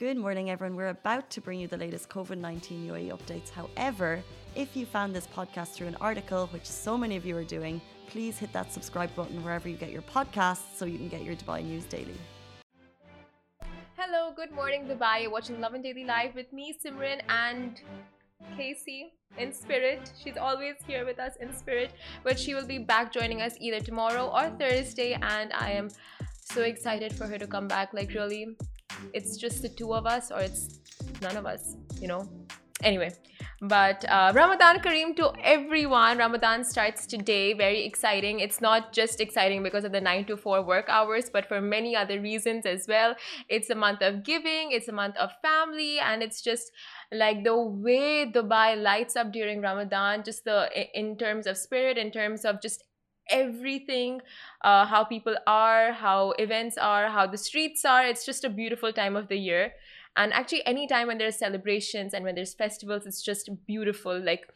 Good 0.00 0.16
morning, 0.16 0.48
everyone. 0.48 0.76
We're 0.76 0.88
about 0.88 1.28
to 1.28 1.42
bring 1.42 1.60
you 1.60 1.68
the 1.68 1.76
latest 1.76 2.08
COVID 2.08 2.38
19 2.38 2.88
UAE 2.88 3.10
updates. 3.10 3.50
However, 3.50 4.22
if 4.56 4.74
you 4.74 4.86
found 4.86 5.14
this 5.14 5.26
podcast 5.26 5.74
through 5.74 5.88
an 5.88 5.96
article, 6.00 6.46
which 6.54 6.64
so 6.64 6.96
many 6.96 7.16
of 7.16 7.26
you 7.26 7.36
are 7.36 7.44
doing, 7.44 7.82
please 8.08 8.38
hit 8.38 8.50
that 8.54 8.72
subscribe 8.72 9.14
button 9.14 9.44
wherever 9.44 9.68
you 9.68 9.76
get 9.76 9.90
your 9.90 10.00
podcasts 10.00 10.74
so 10.74 10.86
you 10.86 10.96
can 10.96 11.08
get 11.08 11.22
your 11.22 11.36
Dubai 11.36 11.62
news 11.62 11.84
daily. 11.84 12.16
Hello, 13.98 14.32
good 14.34 14.52
morning, 14.52 14.88
Dubai. 14.88 15.24
You're 15.24 15.32
watching 15.32 15.60
Lovin 15.60 15.82
Daily 15.82 16.06
Live 16.06 16.34
with 16.34 16.50
me, 16.50 16.74
Simran, 16.82 17.20
and 17.28 17.82
Casey 18.56 19.12
in 19.36 19.52
spirit. 19.52 20.10
She's 20.18 20.38
always 20.38 20.76
here 20.86 21.04
with 21.04 21.18
us 21.18 21.36
in 21.42 21.54
spirit, 21.54 21.92
but 22.24 22.38
she 22.38 22.54
will 22.54 22.66
be 22.66 22.78
back 22.78 23.12
joining 23.12 23.42
us 23.42 23.54
either 23.60 23.80
tomorrow 23.80 24.32
or 24.34 24.48
Thursday, 24.58 25.12
and 25.20 25.52
I 25.52 25.72
am 25.72 25.90
so 26.54 26.62
excited 26.62 27.12
for 27.12 27.26
her 27.26 27.36
to 27.36 27.46
come 27.46 27.68
back. 27.68 27.92
Like, 27.92 28.14
really, 28.14 28.56
it's 29.12 29.36
just 29.36 29.62
the 29.62 29.68
two 29.68 29.94
of 29.94 30.06
us 30.06 30.30
or 30.30 30.40
it's 30.40 30.80
none 31.20 31.36
of 31.36 31.46
us, 31.46 31.76
you 32.00 32.08
know? 32.08 32.28
Anyway, 32.82 33.12
but 33.60 34.06
uh, 34.08 34.32
Ramadan 34.34 34.78
Kareem 34.80 35.14
to 35.16 35.32
everyone. 35.42 36.16
Ramadan 36.16 36.64
starts 36.64 37.06
today. 37.06 37.52
Very 37.52 37.84
exciting. 37.84 38.40
It's 38.40 38.62
not 38.62 38.94
just 38.94 39.20
exciting 39.20 39.62
because 39.62 39.84
of 39.84 39.92
the 39.92 40.00
9 40.00 40.24
to 40.26 40.36
4 40.38 40.62
work 40.62 40.86
hours, 40.88 41.28
but 41.30 41.46
for 41.46 41.60
many 41.60 41.94
other 41.94 42.20
reasons 42.20 42.64
as 42.64 42.86
well. 42.88 43.14
It's 43.50 43.68
a 43.68 43.74
month 43.74 44.00
of 44.00 44.24
giving, 44.24 44.72
it's 44.72 44.88
a 44.88 44.92
month 44.92 45.16
of 45.18 45.30
family, 45.42 45.98
and 45.98 46.22
it's 46.22 46.40
just 46.40 46.72
like 47.12 47.44
the 47.44 47.54
way 47.54 48.30
Dubai 48.32 48.80
lights 48.82 49.14
up 49.14 49.30
during 49.30 49.60
Ramadan, 49.60 50.22
just 50.24 50.44
the 50.44 50.70
in 50.98 51.18
terms 51.18 51.46
of 51.46 51.58
spirit, 51.58 51.98
in 51.98 52.10
terms 52.10 52.46
of 52.46 52.62
just 52.62 52.84
everything 53.30 54.20
uh, 54.62 54.84
how 54.86 55.04
people 55.04 55.36
are 55.46 55.92
how 55.92 56.32
events 56.32 56.76
are 56.76 57.08
how 57.08 57.26
the 57.26 57.38
streets 57.38 57.84
are. 57.84 58.04
It's 58.04 58.26
just 58.26 58.44
a 58.44 58.50
beautiful 58.50 58.92
time 58.92 59.16
of 59.16 59.28
the 59.28 59.36
year. 59.36 59.72
And 60.16 60.32
actually 60.32 60.66
any 60.66 60.86
time 60.86 61.06
when 61.06 61.18
there's 61.18 61.36
celebrations 61.36 62.14
and 62.14 62.24
when 62.24 62.34
there's 62.34 62.54
festivals 62.54 63.06
it's 63.06 63.22
just 63.22 63.48
beautiful. 63.66 64.18
Like 64.18 64.46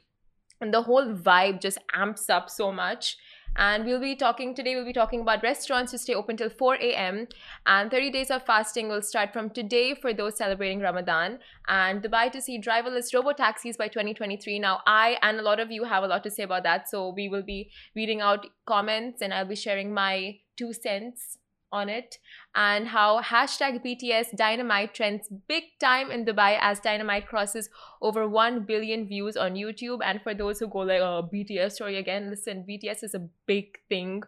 and 0.61 0.72
the 0.72 0.83
whole 0.83 1.14
vibe 1.14 1.61
just 1.61 1.78
amps 1.92 2.30
up 2.30 2.48
so 2.48 2.72
much 2.72 3.17
and 3.56 3.84
we'll 3.84 4.00
be 4.00 4.16
talking 4.16 4.55
today, 4.55 4.74
we'll 4.74 4.84
be 4.84 4.92
talking 4.92 5.20
about 5.20 5.42
restaurants 5.42 5.92
to 5.92 5.98
stay 5.98 6.14
open 6.14 6.36
till 6.36 6.50
4 6.50 6.74
a.m. 6.77 7.28
And 7.66 7.91
30 7.91 8.11
days 8.11 8.30
of 8.30 8.44
fasting 8.44 8.88
will 8.88 9.02
start 9.02 9.33
from 9.33 9.50
today 9.50 9.94
for 9.94 10.12
those 10.12 10.36
celebrating 10.36 10.80
Ramadan. 10.80 11.38
And 11.69 12.02
Dubai 12.02 12.33
to 12.33 12.41
see 12.41 12.61
driverless 12.61 13.14
robo 13.14 13.33
taxis 13.33 13.77
by 13.77 13.88
2023. 13.88 14.58
Now, 14.58 14.80
I 14.86 15.19
and 15.22 15.38
a 15.38 15.42
lot 15.42 15.61
of 15.61 15.70
you 15.70 15.84
have 15.84 16.02
a 16.02 16.06
lot 16.08 16.24
to 16.24 16.30
say 16.30 16.42
about 16.42 16.64
that. 16.64 16.88
So 16.88 17.12
we 17.14 17.28
will 17.28 17.44
be 17.44 17.70
reading 17.94 18.20
out 18.20 18.46
comments 18.66 19.22
and 19.22 19.33
I'll 19.33 19.46
be 19.46 19.56
sharing 19.56 19.94
my 19.94 20.39
two 20.56 20.72
cents 20.72 21.39
on 21.80 21.89
it 21.89 22.19
and 22.55 22.89
how 22.89 23.20
hashtag 23.20 23.80
BTS 23.84 24.36
Dynamite 24.36 24.94
trends 24.94 25.28
big 25.48 25.64
time 25.80 26.11
in 26.11 26.25
Dubai 26.25 26.58
as 26.61 26.80
Dynamite 26.80 27.27
crosses 27.27 27.69
over 28.00 28.28
1 28.28 28.64
billion 28.64 29.08
views 29.08 29.36
on 29.36 29.55
YouTube. 29.55 29.98
And 30.05 30.22
for 30.22 30.34
those 30.34 30.61
who 30.61 30.69
go 30.69 30.86
like, 30.91 31.00
oh, 31.00 31.28
BTS 31.33 31.72
story 31.72 31.98
again, 31.98 32.30
listen, 32.30 32.64
BTS 32.69 33.05
is 33.05 33.14
a 33.14 33.27
big 33.47 33.78
thing 33.89 34.22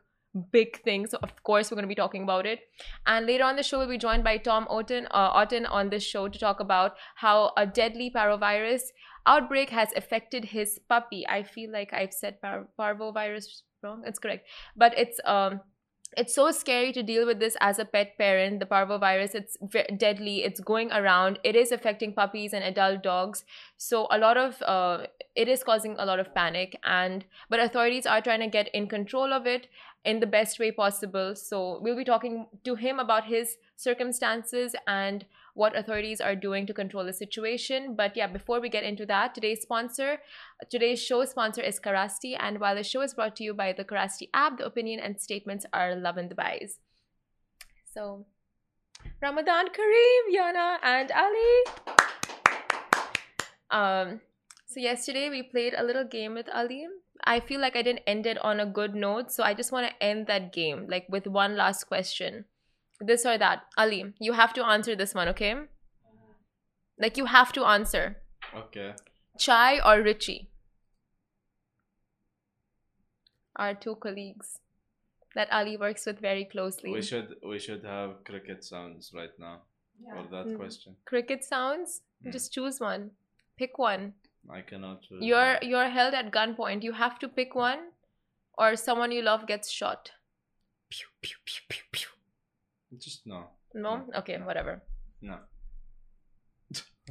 big 0.53 0.83
thing. 0.83 1.07
So 1.07 1.19
of 1.23 1.31
course 1.45 1.71
we're 1.71 1.77
going 1.77 1.89
to 1.89 1.89
be 1.89 1.95
talking 1.95 2.23
about 2.23 2.47
it. 2.47 2.61
And 3.07 3.27
later 3.27 3.45
on 3.45 3.57
the 3.57 3.63
show 3.63 3.79
we'll 3.79 3.89
be 3.89 3.99
joined 3.99 4.25
by 4.25 4.37
tom 4.37 4.67
Otton, 4.71 5.07
uh, 5.11 5.33
Otton 5.33 5.67
on 5.71 5.89
this 5.89 6.03
show 6.03 6.29
to 6.29 6.39
talk 6.39 6.61
about 6.61 6.97
how 7.15 7.53
a 7.57 7.67
deadly 7.67 8.11
parvovirus 8.15 8.83
outbreak 9.27 9.71
has 9.71 9.89
affected 9.97 10.45
his 10.45 10.79
puppy. 10.91 11.27
I 11.27 11.43
feel 11.43 11.73
like 11.73 11.93
i've 11.93 12.13
said 12.13 12.41
par- 12.43 12.69
parvovirus 12.79 13.63
wrong? 13.83 14.03
It's 14.07 14.19
correct. 14.19 14.47
But 14.77 14.99
it's 14.99 15.21
um 15.25 15.61
it's 16.17 16.35
so 16.35 16.51
scary 16.51 16.93
to 16.93 17.03
deal 17.03 17.27
with 17.27 17.41
this 17.41 17.57
as 17.61 17.79
a 17.79 17.85
pet 17.85 18.17
parent 18.19 18.61
the 18.61 18.67
parvovirus. 18.67 19.35
It's 19.35 19.57
deadly. 19.97 20.45
It's 20.45 20.61
going 20.61 20.93
around. 20.93 21.39
It 21.45 21.57
is 21.57 21.73
affecting 21.73 22.13
puppies 22.15 22.53
and 22.53 22.65
adult 22.65 23.03
dogs. 23.03 23.45
So 23.77 24.07
a 24.11 24.19
lot 24.19 24.37
of 24.37 24.63
uh, 24.63 25.07
it 25.35 25.49
is 25.49 25.63
causing 25.65 25.97
a 25.99 26.07
lot 26.07 26.19
of 26.19 26.35
panic 26.35 26.79
and 26.85 27.25
but 27.51 27.61
authorities 27.61 28.07
are 28.07 28.21
trying 28.21 28.41
to 28.41 28.49
get 28.49 28.69
in 28.75 28.89
control 28.89 29.33
of 29.33 29.47
it 29.47 29.69
in 30.05 30.21
the 30.21 30.27
best 30.27 30.59
way 30.59 30.71
possible. 30.71 31.35
So 31.35 31.79
we'll 31.83 31.97
be 31.97 32.05
talking 32.05 32.47
to 32.65 32.75
him 32.77 32.99
about 32.99 33.27
his 33.27 33.57
circumstances 33.77 34.75
and 34.87 35.25
what 35.57 35.75
authorities 35.75 36.21
are 36.21 36.37
doing 36.37 36.67
to 36.67 36.75
control 36.75 37.05
the 37.05 37.15
situation. 37.15 37.95
But 37.97 38.15
yeah, 38.15 38.27
before 38.27 38.61
we 38.61 38.69
get 38.69 38.85
into 38.85 39.07
that, 39.07 39.35
today's 39.35 39.63
sponsor, 39.63 40.19
today's 40.71 41.03
show 41.03 41.25
sponsor 41.25 41.63
is 41.63 41.81
Carasti. 41.81 42.37
And 42.39 42.61
while 42.61 42.75
the 42.75 42.85
show 42.85 43.01
is 43.01 43.15
brought 43.15 43.37
to 43.37 43.45
you 43.45 43.55
by 43.55 43.73
the 43.73 43.85
Carasti 43.85 44.29
app, 44.35 44.59
the 44.59 44.67
opinion 44.67 45.01
and 45.01 45.19
statements 45.19 45.65
are 45.73 45.97
Lovin 45.97 46.29
Dubai's. 46.29 46.79
So, 47.91 48.27
Ramadan 49.23 49.69
Kareem, 49.69 50.25
Yana, 50.37 50.77
and 50.83 51.11
Ali. 51.13 51.55
Um, 53.71 54.21
so 54.67 54.79
yesterday 54.81 55.31
we 55.31 55.43
played 55.43 55.73
a 55.75 55.83
little 55.83 56.05
game 56.05 56.35
with 56.35 56.51
Ali. 56.53 56.87
I 57.25 57.41
feel 57.41 57.63
like 57.63 57.77
I 57.77 57.83
didn't 57.83 58.05
end 58.07 58.27
it 58.27 58.37
on 58.45 58.61
a 58.61 58.67
good 58.67 58.95
note, 58.95 59.33
so 59.33 59.43
I 59.43 59.55
just 59.55 59.73
want 59.73 59.89
to 59.89 60.05
end 60.05 60.27
that 60.27 60.53
game 60.53 60.87
like 60.87 61.07
with 61.09 61.27
one 61.27 61.57
last 61.57 61.85
question 61.85 62.45
this 63.01 63.27
or 63.27 63.39
that. 63.39 63.63
Ali 63.77 64.15
you 64.19 64.33
have 64.33 64.53
to 64.55 64.65
answer 64.65 64.97
this 64.97 65.15
one 65.15 65.29
okay? 65.29 65.55
Like 66.99 67.17
you 67.17 67.27
have 67.27 67.53
to 67.53 67.65
answer. 67.65 68.17
Okay. 68.55 68.95
Chai 69.39 69.81
or 69.85 70.03
richie 70.03 70.51
our 73.57 73.75
two 73.75 73.97
colleagues 73.97 74.61
that 75.35 75.49
ali 75.53 75.77
works 75.77 76.07
with 76.07 76.21
very 76.21 76.45
closely. 76.45 76.93
We 76.93 77.03
should 77.03 77.35
we 77.47 77.59
should 77.59 77.85
have 77.85 78.25
cricket 78.25 78.65
sounds 78.65 79.11
right 79.15 79.37
now 79.39 79.63
yeah. 80.01 80.15
for 80.15 80.29
that 80.31 80.47
mm. 80.47 80.57
question. 80.57 80.97
Cricket 81.05 81.45
sounds? 81.45 82.03
Mm. 82.25 82.33
just 82.33 82.53
choose 82.53 82.81
one. 82.81 83.11
Pick 83.59 83.79
one. 83.79 84.13
I 84.51 84.61
cannot 84.61 85.03
choose 85.03 85.23
you're 85.23 85.59
you're 85.63 85.89
held 85.89 86.15
at 86.15 86.33
gunpoint. 86.33 86.83
You 86.83 86.93
have 86.93 87.19
to 87.21 87.29
pick 87.29 87.55
one 87.55 87.89
or 88.57 88.77
someone 88.77 89.13
you 89.13 89.23
love 89.23 89.47
gets 89.47 89.71
shot. 89.71 90.13
Pew, 90.91 91.07
pew, 91.21 91.37
pew, 91.45 91.63
pew, 91.69 91.83
pew. 91.93 92.09
Just 92.99 93.27
no. 93.27 93.51
No? 93.75 94.05
Okay, 94.17 94.39
whatever. 94.39 94.83
No. 95.21 95.39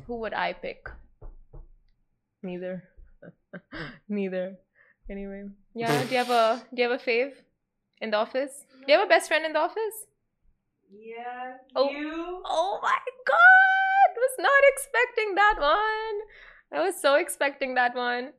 Who 0.08 0.20
would 0.20 0.34
I 0.34 0.54
pick? 0.54 0.90
Neither. 2.44 2.84
Neither. 4.10 4.58
Anyway. 5.10 5.46
Yeah, 5.74 6.04
do 6.04 6.12
you 6.12 6.18
have 6.18 6.30
a 6.30 6.64
do 6.74 6.82
you 6.82 6.90
have 6.90 7.00
a 7.00 7.04
fave 7.04 7.34
in 8.02 8.12
the 8.12 8.18
office? 8.18 8.66
Do 8.86 8.92
you 8.92 8.98
have 8.98 9.06
a 9.06 9.10
best 9.10 9.28
friend 9.28 9.46
in 9.46 9.54
the 9.54 9.60
office? 9.60 9.98
Yeah. 10.92 11.58
Oh, 11.76 11.90
you? 11.90 12.42
Oh 12.46 12.80
my 12.82 12.98
god! 13.28 14.10
Was 14.16 14.36
not 14.40 14.64
expecting 14.74 15.36
that 15.36 15.56
one. 15.60 16.80
I 16.80 16.86
was 16.86 17.00
so 17.00 17.16
expecting 17.16 17.76
that 17.76 17.96
one. 17.96 18.34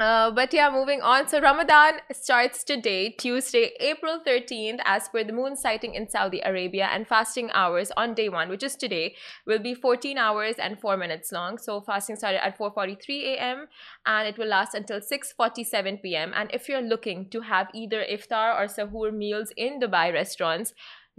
Uh, 0.00 0.30
but 0.30 0.50
yeah, 0.54 0.70
moving 0.70 1.02
on. 1.02 1.28
So 1.28 1.42
Ramadan 1.42 2.00
starts 2.10 2.64
today, 2.64 3.10
Tuesday, 3.10 3.72
April 3.80 4.18
13th, 4.26 4.78
as 4.86 5.10
per 5.10 5.24
the 5.24 5.34
moon 5.34 5.56
sighting 5.56 5.94
in 5.94 6.08
Saudi 6.08 6.40
Arabia, 6.42 6.88
and 6.90 7.06
fasting 7.06 7.50
hours 7.52 7.92
on 7.98 8.14
day 8.14 8.30
one, 8.30 8.48
which 8.48 8.62
is 8.62 8.76
today, 8.76 9.14
will 9.46 9.58
be 9.58 9.74
14 9.74 10.16
hours 10.16 10.54
and 10.58 10.80
4 10.80 10.96
minutes 10.96 11.32
long. 11.32 11.58
So 11.58 11.82
fasting 11.82 12.16
started 12.16 12.42
at 12.42 12.56
4:43 12.56 13.34
a.m. 13.34 13.66
and 14.06 14.26
it 14.26 14.38
will 14.38 14.48
last 14.48 14.74
until 14.74 15.00
6:47 15.00 16.00
p.m. 16.02 16.32
And 16.34 16.50
if 16.54 16.66
you're 16.66 16.80
looking 16.94 17.28
to 17.28 17.42
have 17.42 17.68
either 17.74 18.02
iftar 18.10 18.58
or 18.58 18.68
sahur 18.78 19.12
meals 19.12 19.52
in 19.54 19.80
Dubai 19.80 20.14
restaurants, 20.14 20.72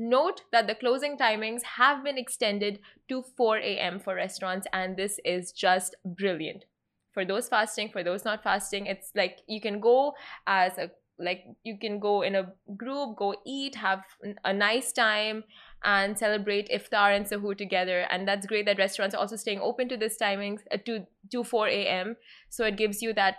Note 0.03 0.42
that 0.52 0.66
the 0.66 0.74
closing 0.74 1.16
timings 1.16 1.63
have 1.78 2.03
been 2.03 2.18
extended 2.18 2.80
to 3.08 3.22
4 3.22 3.58
a.m. 3.58 4.00
for 4.00 4.16
restaurants, 4.16 4.66
and 4.74 4.98
this 4.98 5.19
is 5.24 5.52
just 5.52 5.96
brilliant 6.03 6.66
for 7.11 7.25
those 7.25 7.49
fasting 7.49 7.89
for 7.89 8.03
those 8.03 8.25
not 8.25 8.44
fasting 8.44 8.85
it's 8.85 9.11
like 9.16 9.39
you 9.47 9.61
can 9.61 9.79
go 9.79 10.13
as 10.47 10.77
a 10.77 10.89
like 11.19 11.45
you 11.63 11.77
can 11.77 11.99
go 11.99 12.22
in 12.23 12.35
a 12.35 12.51
group 12.75 13.16
go 13.17 13.35
eat 13.45 13.75
have 13.75 14.03
a 14.44 14.53
nice 14.53 14.91
time 14.91 15.44
and 15.83 16.17
celebrate 16.17 16.69
iftar 16.69 17.16
and 17.16 17.25
suhoor 17.25 17.57
together. 17.57 18.05
And 18.11 18.27
that's 18.27 18.45
great 18.45 18.66
that 18.67 18.77
restaurants 18.77 19.16
are 19.16 19.19
also 19.19 19.35
staying 19.35 19.59
open 19.59 19.89
to 19.89 19.97
this 19.97 20.18
timings 20.18 20.62
uh, 20.71 20.77
to 20.86 21.06
to 21.31 21.44
4 21.44 21.68
a.m 21.68 22.15
so 22.50 22.65
it 22.65 22.77
gives 22.77 23.01
you 23.01 23.13
that 23.13 23.38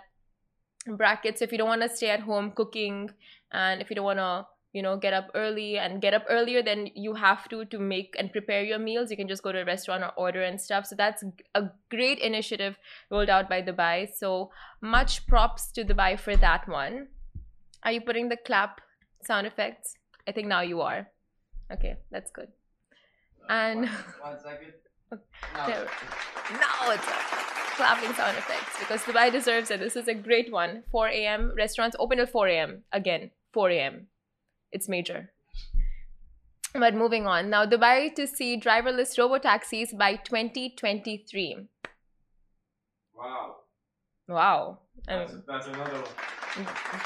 brackets 0.87 1.41
if 1.41 1.51
you 1.51 1.57
don't 1.57 1.69
want 1.69 1.81
to 1.81 1.89
stay 1.89 2.09
at 2.09 2.19
home 2.21 2.51
cooking 2.51 3.09
and 3.51 3.81
if 3.81 3.89
you 3.89 3.95
don't 3.95 4.05
want 4.05 4.19
to 4.19 4.45
you 4.73 4.81
know 4.81 4.97
get 4.97 5.13
up 5.13 5.29
early 5.35 5.77
and 5.77 6.01
get 6.01 6.13
up 6.13 6.25
earlier 6.29 6.61
than 6.63 6.89
you 6.95 7.13
have 7.13 7.47
to 7.49 7.63
to 7.65 7.79
make 7.79 8.15
and 8.17 8.31
prepare 8.31 8.63
your 8.63 8.79
meals. 8.79 9.11
You 9.11 9.17
can 9.17 9.27
just 9.27 9.43
go 9.43 9.51
to 9.51 9.61
a 9.61 9.65
restaurant 9.65 10.03
or 10.03 10.11
order 10.17 10.41
and 10.43 10.59
stuff. 10.59 10.87
So 10.87 10.95
that's 10.95 11.23
a 11.55 11.63
great 11.89 12.19
initiative 12.19 12.77
rolled 13.11 13.29
out 13.29 13.47
by 13.47 13.61
dubai. 13.61 14.07
So 14.13 14.51
much 14.81 15.27
props 15.27 15.71
to 15.73 15.85
dubai 15.85 16.19
for 16.19 16.35
that 16.35 16.67
one. 16.67 17.07
Are 17.83 17.91
you 17.91 18.01
putting 18.01 18.29
the 18.29 18.37
clap 18.37 18.81
sound 19.23 19.45
effects? 19.47 19.93
I 20.27 20.31
think 20.31 20.47
now 20.47 20.61
you 20.61 20.81
are. 20.81 21.07
Okay 21.71 21.97
that's 22.11 22.31
good. 22.31 22.47
And 23.49 23.81
one, 23.81 23.89
one 24.31 24.39
second. 24.39 24.73
No. 25.11 25.67
There, 25.67 25.87
now 26.53 26.91
it's 26.91 27.07
a 27.07 27.13
clapping 27.75 28.13
sound 28.15 28.37
effects 28.37 28.79
because 28.79 29.01
dubai 29.03 29.31
deserves 29.31 29.69
it. 29.69 29.79
This 29.79 29.95
is 29.95 30.07
a 30.07 30.15
great 30.15 30.51
one. 30.51 30.81
4 30.91 31.09
a.m 31.09 31.53
restaurants 31.55 31.95
open 31.99 32.19
at 32.19 32.31
4 32.31 32.47
a.m 32.47 32.83
again 32.91 33.29
4 33.53 33.69
a.m 33.69 34.07
it's 34.73 34.89
major. 34.89 35.31
but 36.73 36.95
moving 36.95 37.27
on 37.27 37.49
now, 37.49 37.65
Dubai 37.65 38.13
to 38.15 38.27
see 38.27 38.59
driverless 38.59 39.17
robo 39.17 39.37
taxis 39.37 39.93
by 39.93 40.15
2023. 40.15 41.67
Wow. 43.15 43.55
Wow. 44.27 44.79
That's, 45.07 45.33
mean, 45.33 45.43
that's 45.47 45.67
another 45.67 45.93
one. 45.93 46.03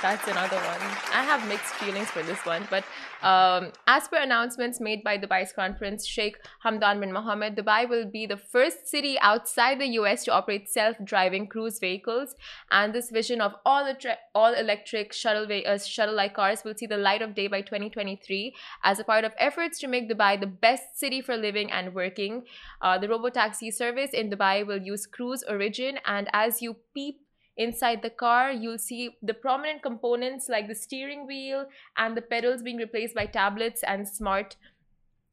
That's 0.02 0.28
another 0.28 0.58
one. 0.58 0.82
I 1.14 1.24
have 1.24 1.48
mixed 1.48 1.74
feelings 1.76 2.10
for 2.10 2.22
this 2.22 2.46
one, 2.46 2.68
but 2.70 2.84
um, 3.22 3.72
as 3.88 4.08
per 4.10 4.18
announcements 4.18 4.82
made 4.82 5.06
by 5.06 5.18
Dubai's 5.18 5.54
Crown 5.54 5.74
Prince 5.74 6.06
Sheikh 6.06 6.38
Hamdan 6.66 7.00
bin 7.00 7.14
Mohammed, 7.14 7.56
Dubai 7.56 7.88
will 7.88 8.06
be 8.06 8.26
the 8.26 8.36
first 8.36 8.88
city 8.88 9.18
outside 9.22 9.80
the 9.80 9.88
US 10.00 10.26
to 10.26 10.34
operate 10.34 10.70
self-driving 10.70 11.48
cruise 11.48 11.80
vehicles, 11.80 12.36
and 12.72 12.94
this 12.94 13.10
vision 13.10 13.40
of 13.40 13.54
all 13.66 13.90
all 14.36 14.54
electric 14.54 15.14
shuttle 15.14 15.48
uh, 15.66 15.78
shuttle-like 15.78 16.34
cars 16.34 16.64
will 16.66 16.76
see 16.76 16.86
the 16.86 16.98
light 16.98 17.22
of 17.22 17.34
day 17.34 17.48
by 17.48 17.62
2023 17.62 18.54
as 18.84 19.00
a 19.00 19.04
part 19.06 19.24
of 19.24 19.32
efforts 19.40 19.80
to 19.80 19.88
make 19.88 20.12
Dubai 20.12 20.40
the 20.40 20.48
best 20.48 21.00
city 21.00 21.22
for 21.22 21.38
living 21.38 21.72
and 21.72 21.96
working. 21.96 22.44
Uh, 22.82 22.98
the 22.98 23.08
robotaxi 23.08 23.74
service 23.74 24.12
in 24.12 24.30
Dubai 24.30 24.68
will 24.68 24.82
use 24.82 25.08
Cruise 25.08 25.44
Origin, 25.48 26.00
and 26.06 26.30
as 26.34 26.62
you 26.62 26.76
peep 26.94 27.22
inside 27.58 28.02
the 28.02 28.10
car 28.10 28.52
you'll 28.52 28.78
see 28.78 29.18
the 29.22 29.34
prominent 29.34 29.82
components 29.82 30.48
like 30.50 30.68
the 30.68 30.76
steering 30.76 31.26
wheel 31.26 31.66
and 31.98 32.16
the 32.16 32.22
pedals 32.22 32.62
being 32.62 32.78
replaced 32.78 33.16
by 33.16 33.26
tablets 33.26 33.84
and 33.84 34.08
smart 34.08 34.56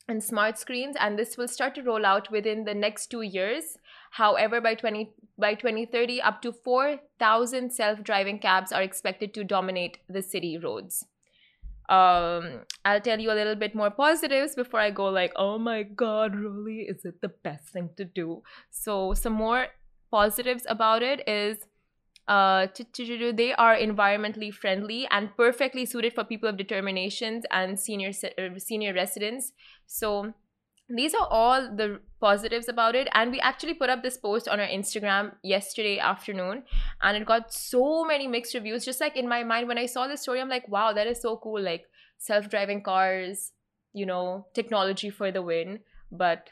and 0.08 0.22
smart 0.22 0.58
screens 0.58 0.96
and 0.98 1.18
this 1.18 1.36
will 1.36 1.48
start 1.48 1.74
to 1.74 1.82
roll 1.82 2.04
out 2.04 2.30
within 2.30 2.64
the 2.64 2.74
next 2.74 3.06
2 3.06 3.22
years. 3.22 3.78
However 4.12 4.60
by 4.60 4.74
20 4.74 5.10
by 5.38 5.54
2030 5.54 6.20
up 6.22 6.42
to 6.42 6.52
4000 6.52 7.72
self-driving 7.72 8.38
cabs 8.38 8.70
are 8.70 8.82
expected 8.82 9.34
to 9.34 9.44
dominate 9.44 9.98
the 10.08 10.22
city 10.22 10.58
roads. 10.58 11.06
Um 11.88 12.60
i'll 12.84 13.00
tell 13.00 13.20
you 13.20 13.30
a 13.30 13.38
little 13.38 13.56
bit 13.56 13.74
more 13.74 13.90
positives 13.90 14.54
before 14.54 14.80
i 14.80 14.90
go 14.90 15.06
like 15.06 15.32
oh 15.36 15.58
my 15.58 15.82
god 15.82 16.34
really? 16.34 16.80
Is 16.82 17.04
it 17.04 17.20
the 17.20 17.28
best 17.28 17.70
thing 17.70 17.90
to 17.96 18.04
do? 18.04 18.42
So 18.70 19.14
some 19.14 19.34
more 19.34 19.66
positives 20.10 20.66
about 20.68 21.02
it 21.02 21.26
is 21.28 21.58
uh, 22.26 22.66
they 22.96 23.54
are 23.58 23.76
environmentally 23.76 24.52
friendly 24.52 25.06
and 25.10 25.36
perfectly 25.36 25.84
suited 25.84 26.14
for 26.14 26.24
people 26.24 26.48
of 26.48 26.56
determinations 26.56 27.44
and 27.50 27.78
senior 27.78 28.12
uh, 28.38 28.58
senior 28.58 28.94
residents. 28.94 29.52
So 29.86 30.32
these 30.88 31.14
are 31.14 31.26
all 31.30 31.74
the 31.74 32.00
positives 32.20 32.68
about 32.68 32.94
it. 32.94 33.08
And 33.12 33.30
we 33.30 33.40
actually 33.40 33.74
put 33.74 33.90
up 33.90 34.02
this 34.02 34.16
post 34.16 34.48
on 34.48 34.60
our 34.60 34.66
instagram 34.66 35.32
yesterday 35.42 35.98
afternoon 35.98 36.62
and 37.02 37.16
it 37.16 37.26
got 37.26 37.52
so 37.52 38.04
many 38.04 38.26
mixed 38.26 38.54
reviews. 38.54 38.84
Just 38.84 39.00
like 39.00 39.16
in 39.16 39.28
my 39.28 39.44
mind 39.44 39.68
when 39.68 39.78
i 39.78 39.86
saw 39.86 40.06
this 40.06 40.22
story 40.22 40.40
i'm 40.40 40.48
like 40.48 40.68
wow 40.68 40.92
that 40.92 41.06
is 41.06 41.20
so 41.20 41.36
cool. 41.36 41.60
Like 41.60 41.84
self-driving 42.18 42.82
cars 42.82 43.52
you 43.92 44.06
know 44.06 44.46
technology 44.54 45.10
for 45.10 45.30
the 45.30 45.42
win. 45.42 45.80
But 46.10 46.50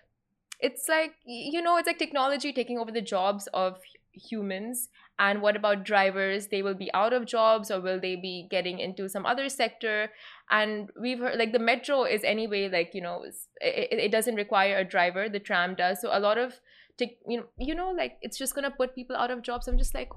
it's 0.60 0.88
like 0.88 1.14
you 1.24 1.62
know 1.62 1.76
it's 1.78 1.86
like 1.86 1.98
technology 1.98 2.52
taking 2.52 2.78
over 2.78 2.90
the 2.90 3.00
jobs 3.00 3.48
of 3.54 3.80
humans 4.12 4.88
and 5.22 5.40
what 5.40 5.54
about 5.54 5.84
drivers? 5.84 6.48
They 6.48 6.62
will 6.62 6.74
be 6.74 6.92
out 6.92 7.12
of 7.12 7.26
jobs 7.26 7.70
or 7.70 7.80
will 7.80 8.00
they 8.00 8.16
be 8.16 8.48
getting 8.50 8.80
into 8.80 9.08
some 9.08 9.24
other 9.24 9.48
sector? 9.48 10.10
And 10.50 10.90
we've 11.00 11.20
heard 11.20 11.38
like 11.38 11.52
the 11.52 11.60
metro 11.60 12.02
is 12.02 12.24
anyway 12.24 12.68
like 12.68 12.90
you 12.92 13.02
know 13.02 13.22
it, 13.22 14.00
it 14.06 14.10
doesn't 14.10 14.34
require 14.34 14.78
a 14.78 14.84
driver 14.84 15.28
the 15.28 15.38
tram 15.38 15.76
does. 15.76 16.00
So 16.00 16.10
a 16.12 16.18
lot 16.18 16.38
of 16.38 16.58
you 16.98 17.38
know 17.38 17.44
you 17.56 17.74
know 17.74 17.90
like 17.90 18.18
it's 18.20 18.36
just 18.36 18.56
gonna 18.56 18.72
put 18.72 18.96
people 18.96 19.14
out 19.14 19.30
of 19.30 19.42
jobs. 19.42 19.68
I'm 19.68 19.78
just 19.78 19.94
like 19.94 20.10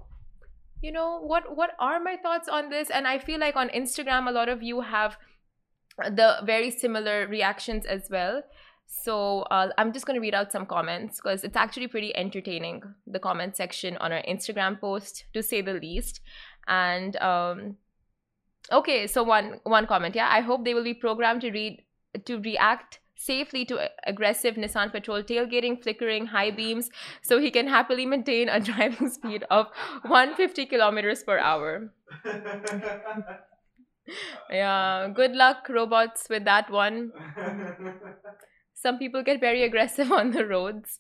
you 0.82 0.92
know 0.92 1.20
what 1.20 1.56
what 1.56 1.78
are 1.80 2.00
my 2.00 2.18
thoughts 2.18 2.50
on 2.50 2.70
this? 2.70 2.90
And 2.90 3.08
i 3.08 3.18
feel 3.20 3.40
like 3.40 3.56
on 3.56 3.70
instagram 3.70 4.28
a 4.28 4.32
lot 4.32 4.50
of 4.50 4.62
you 4.62 4.82
have 4.82 5.18
the 5.98 6.40
very 6.44 6.70
similar 6.70 7.26
reactions 7.28 7.86
as 7.86 8.10
well 8.12 8.42
so 8.88 9.42
uh, 9.44 9.70
I'm 9.78 9.94
just 9.94 10.06
going 10.06 10.16
to 10.16 10.22
read 10.22 10.34
out 10.34 10.52
some 10.52 10.66
comments 10.66 11.18
because 11.18 11.44
it's 11.44 11.56
actually 11.56 11.88
pretty 11.88 12.16
entertaining, 12.16 12.84
the 13.06 13.20
comment 13.20 13.56
section 13.56 13.98
on 13.98 14.12
our 14.12 14.22
Instagram 14.24 14.80
post, 14.80 15.26
to 15.34 15.44
say 15.44 15.62
the 15.62 15.74
least. 15.74 16.22
And 16.68 17.16
um, 17.18 17.78
okay, 18.72 19.08
so 19.08 19.24
one 19.24 19.60
one 19.64 19.88
comment, 19.88 20.16
yeah. 20.16 20.30
I 20.32 20.42
hope 20.42 20.66
they 20.66 20.74
will 20.74 20.84
be 20.84 20.94
programmed 20.94 21.42
to 21.42 21.52
read 21.52 21.84
to 22.26 22.40
react 22.40 23.00
safely 23.16 23.66
to 23.66 23.90
aggressive 24.06 24.56
Nissan 24.56 24.92
Patrol 24.92 25.24
tailgating, 25.24 25.82
flickering, 25.82 26.28
high 26.28 26.52
beams, 26.52 26.90
so 27.22 27.40
he 27.40 27.50
can 27.52 27.68
happily 27.68 28.06
maintain 28.06 28.50
a 28.50 28.60
driving 28.70 29.10
speed 29.10 29.44
of 29.50 29.68
150 30.02 30.66
kilometers 30.66 31.24
per 31.24 31.38
hour. 31.40 31.94
yeah, 34.50 35.10
good 35.14 35.32
luck, 35.32 35.68
robots, 35.70 36.28
with 36.30 36.46
that 36.46 36.70
one 36.70 37.12
some 38.76 39.00
people 39.00 39.24
get 39.24 39.40
very 39.40 39.64
aggressive 39.64 40.12
on 40.20 40.32
the 40.32 40.46
roads. 40.46 41.00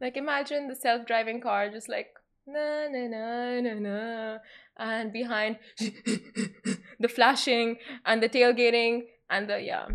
Like 0.00 0.16
imagine 0.16 0.68
the 0.68 0.74
self-driving 0.74 1.40
car 1.40 1.70
just 1.70 1.88
like 1.88 2.08
na 2.46 2.88
na 2.88 3.06
na 3.06 3.60
na 3.60 3.74
na 3.74 4.38
and 4.76 5.12
behind 5.12 5.58
the 5.78 7.08
flashing 7.08 7.76
and 8.04 8.22
the 8.22 8.28
tailgating 8.28 9.04
and 9.30 9.48
the 9.48 9.60
yeah. 9.60 9.86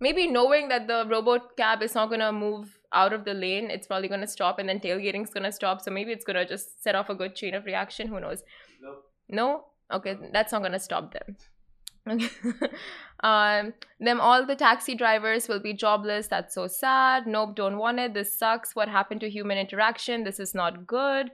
Maybe 0.00 0.26
knowing 0.26 0.68
that 0.68 0.86
the 0.86 1.06
robot 1.08 1.56
cab 1.56 1.82
is 1.82 1.94
not 1.94 2.10
gonna 2.10 2.32
move 2.32 2.78
out 2.92 3.12
of 3.12 3.24
the 3.24 3.32
lane, 3.32 3.70
it's 3.70 3.86
probably 3.86 4.08
gonna 4.08 4.26
stop 4.26 4.58
and 4.58 4.68
then 4.68 4.80
tailgating 4.80 5.24
is 5.24 5.30
gonna 5.30 5.52
stop. 5.52 5.80
So 5.80 5.90
maybe 5.90 6.12
it's 6.12 6.24
gonna 6.24 6.46
just 6.46 6.82
set 6.82 6.94
off 6.94 7.08
a 7.08 7.14
good 7.14 7.34
chain 7.34 7.54
of 7.54 7.64
reaction. 7.64 8.08
Who 8.08 8.20
knows? 8.20 8.42
Nope. 8.82 9.04
No? 9.28 9.64
Okay, 9.92 10.16
that's 10.32 10.52
not 10.52 10.62
gonna 10.62 10.78
stop 10.80 11.12
them. 11.12 11.36
um, 13.20 13.72
them 14.00 14.20
all 14.20 14.46
the 14.46 14.56
taxi 14.56 14.94
drivers 14.94 15.48
will 15.48 15.60
be 15.60 15.72
jobless. 15.72 16.26
That's 16.26 16.54
so 16.54 16.66
sad. 16.66 17.26
Nope, 17.26 17.56
don't 17.56 17.78
want 17.78 17.98
it. 17.98 18.14
This 18.14 18.38
sucks. 18.38 18.76
What 18.76 18.88
happened 18.88 19.20
to 19.22 19.30
human 19.30 19.58
interaction? 19.58 20.24
This 20.24 20.38
is 20.38 20.54
not 20.54 20.86
good. 20.86 21.30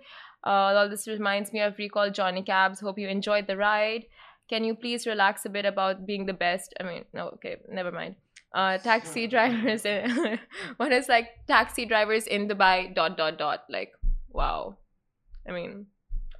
Uh, 0.46 0.72
all 0.76 0.88
this 0.88 1.06
reminds 1.06 1.52
me 1.52 1.60
of 1.60 1.76
Recall 1.78 2.10
Johnny 2.10 2.42
Cabs. 2.42 2.80
Hope 2.80 2.98
you 2.98 3.08
enjoyed 3.08 3.46
the 3.46 3.56
ride. 3.56 4.04
Can 4.48 4.64
you 4.64 4.74
please 4.74 5.06
relax 5.06 5.44
a 5.44 5.48
bit 5.48 5.64
about 5.64 6.06
being 6.06 6.26
the 6.26 6.32
best? 6.32 6.74
I 6.80 6.84
mean, 6.84 7.04
no, 7.12 7.28
okay, 7.28 7.56
never 7.70 7.92
mind. 7.92 8.16
Uh, 8.52 8.78
taxi 8.78 9.26
drivers. 9.34 9.84
what 10.76 10.92
is 10.92 11.08
like 11.08 11.28
taxi 11.46 11.84
drivers 11.86 12.26
in 12.26 12.48
Dubai? 12.48 12.94
Dot 12.94 13.16
dot 13.16 13.38
dot. 13.38 13.64
Like, 13.68 13.92
wow. 14.30 14.76
I 15.48 15.52
mean, 15.52 15.86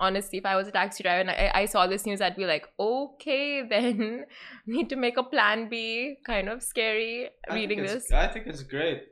honestly 0.06 0.38
if 0.38 0.47
i 0.47 0.56
was 0.56 0.67
a 0.69 0.73
taxi 0.73 1.02
driver 1.05 1.20
and 1.20 1.31
I, 1.31 1.50
I 1.62 1.64
saw 1.67 1.87
this 1.87 2.05
news 2.06 2.20
i'd 2.20 2.37
be 2.37 2.47
like 2.47 2.67
okay 2.81 3.62
then 3.73 4.25
need 4.67 4.88
to 4.88 4.97
make 4.97 5.17
a 5.17 5.23
plan 5.23 5.69
b 5.69 6.17
kind 6.26 6.49
of 6.49 6.62
scary 6.62 7.29
I 7.49 7.55
reading 7.55 7.82
this 7.82 8.11
I 8.12 8.26
think 8.29 8.47
it's 8.47 8.62
great. 8.76 9.02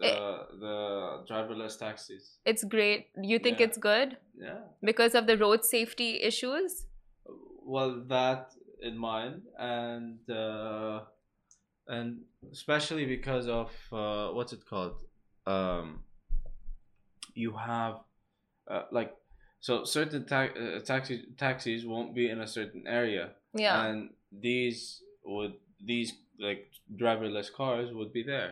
The 0.00 0.06
It- 0.08 0.60
the 0.64 0.76
driverless 1.30 1.78
taxis. 1.78 2.24
it's 2.44 2.64
great 2.64 3.06
you 3.32 3.38
think 3.38 3.60
Yeah. 3.60 3.66
it's 3.66 3.78
good 3.90 4.16
Yeah. 4.46 4.60
because 4.90 5.14
of 5.14 5.26
the 5.30 5.36
road 5.44 5.64
safety 5.76 6.10
issues 6.30 6.72
Well, 7.74 7.92
that 8.14 8.42
in 8.88 8.96
mind, 8.98 9.36
and 9.58 10.18
uh, 10.44 10.96
and 11.96 12.08
especially 12.52 13.06
because 13.16 13.46
of 13.60 13.70
uh, 14.00 14.26
what's 14.36 14.52
it 14.56 14.62
called? 14.70 14.96
Um, 15.54 15.86
you 17.34 17.52
have 17.56 17.94
uh, 18.70 18.82
like 18.98 19.12
so 19.66 19.72
certain 19.96 20.22
ta- 20.32 20.54
uh, 20.64 20.80
taxi 20.90 21.16
taxis 21.44 21.80
won't 21.92 22.12
be 22.18 22.24
in 22.34 22.38
a 22.46 22.50
certain 22.58 22.84
area, 23.00 23.26
yeah 23.64 23.76
and 23.86 23.98
these 24.46 24.80
would 25.34 25.54
these 25.90 26.10
like 26.46 26.62
driverless 27.02 27.48
cars 27.60 27.88
would 27.96 28.12
be 28.18 28.22
there. 28.34 28.50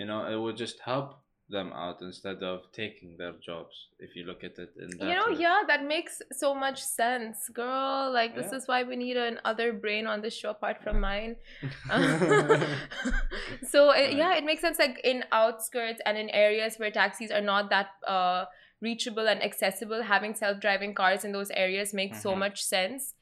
You 0.00 0.06
know, 0.08 0.20
it 0.32 0.38
would 0.42 0.56
just 0.64 0.78
help 0.90 1.08
them 1.56 1.68
out 1.84 1.98
instead 2.08 2.40
of 2.50 2.58
taking 2.82 3.10
their 3.20 3.34
jobs. 3.48 3.74
If 4.06 4.10
you 4.16 4.22
look 4.30 4.42
at 4.48 4.54
it 4.64 4.70
in 4.84 4.90
that 4.98 5.06
you 5.08 5.14
know 5.18 5.28
way. 5.32 5.40
yeah 5.46 5.60
that 5.70 5.82
makes 5.94 6.14
so 6.42 6.48
much 6.64 6.78
sense 7.00 7.38
girl 7.62 8.10
like 8.18 8.30
this 8.38 8.50
Yeah. 8.52 8.58
is 8.58 8.64
why 8.70 8.80
we 8.90 8.96
need 9.04 9.16
an 9.28 9.36
other 9.50 9.68
brain 9.84 10.04
on 10.12 10.18
this 10.24 10.34
show 10.40 10.50
apart 10.56 10.78
from 10.84 10.96
mine 11.08 11.32
so 13.72 13.90
it, 13.90 14.14
yeah 14.14 14.32
it 14.38 14.44
makes 14.44 14.60
sense 14.66 14.78
like 14.78 14.98
in 15.04 15.24
outskirts 15.32 16.00
and 16.06 16.16
in 16.22 16.28
areas 16.30 16.76
where 16.78 16.90
taxis 16.90 17.30
are 17.30 17.40
not 17.52 17.70
that 17.70 17.88
uh 18.06 18.44
reachable 18.82 19.28
and 19.28 19.42
accessible. 19.42 20.02
Having 20.02 20.34
self-driving 20.34 20.94
cars 20.94 21.24
in 21.24 21.32
those 21.32 21.50
areas 21.64 21.94
makes 21.94 22.20
so 22.22 22.32
Mhm. 22.34 22.38
much 22.44 22.62
sense. 22.62 23.14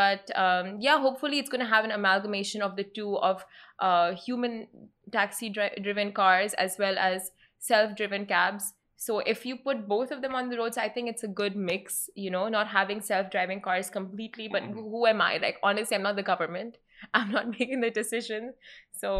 But 0.00 0.30
um 0.46 0.66
yeah 0.86 0.98
hopefully 1.04 1.38
it's 1.42 1.48
going 1.52 1.64
to 1.66 1.72
have 1.74 1.84
an 1.86 1.92
amalgamation 1.98 2.60
of 2.66 2.76
the 2.80 2.84
two 2.98 3.12
of 3.28 3.44
uh 3.86 4.08
human 4.26 4.66
taxi 5.10 5.48
dri- 5.48 5.78
driven 5.86 6.12
cars 6.18 6.52
as 6.64 6.76
well 6.82 6.98
as 6.98 7.30
self-driven 7.58 8.26
cabs. 8.26 8.74
So 9.06 9.20
if 9.32 9.46
you 9.46 9.56
put 9.56 9.86
both 9.88 10.10
of 10.10 10.20
them 10.22 10.34
on 10.34 10.48
the 10.50 10.58
roads 10.58 10.76
i 10.84 10.88
think 10.94 11.08
it's 11.08 11.22
a 11.28 11.32
good 11.40 11.56
mix 11.70 12.10
you 12.26 12.30
know 12.36 12.48
not 12.56 12.66
having 12.76 13.00
self-driving 13.00 13.62
cars 13.68 13.88
completely. 13.98 14.48
But 14.56 14.62
Mhm. 14.64 14.74
who 14.92 15.06
am 15.06 15.22
i? 15.30 15.32
Like 15.46 15.58
honestly 15.62 15.96
i'm 15.96 16.02
not 16.10 16.16
the 16.16 16.28
government. 16.34 16.76
I'm 17.14 17.30
not 17.38 17.48
making 17.58 17.80
the 17.86 17.90
decision. 18.02 18.52
So 18.92 19.10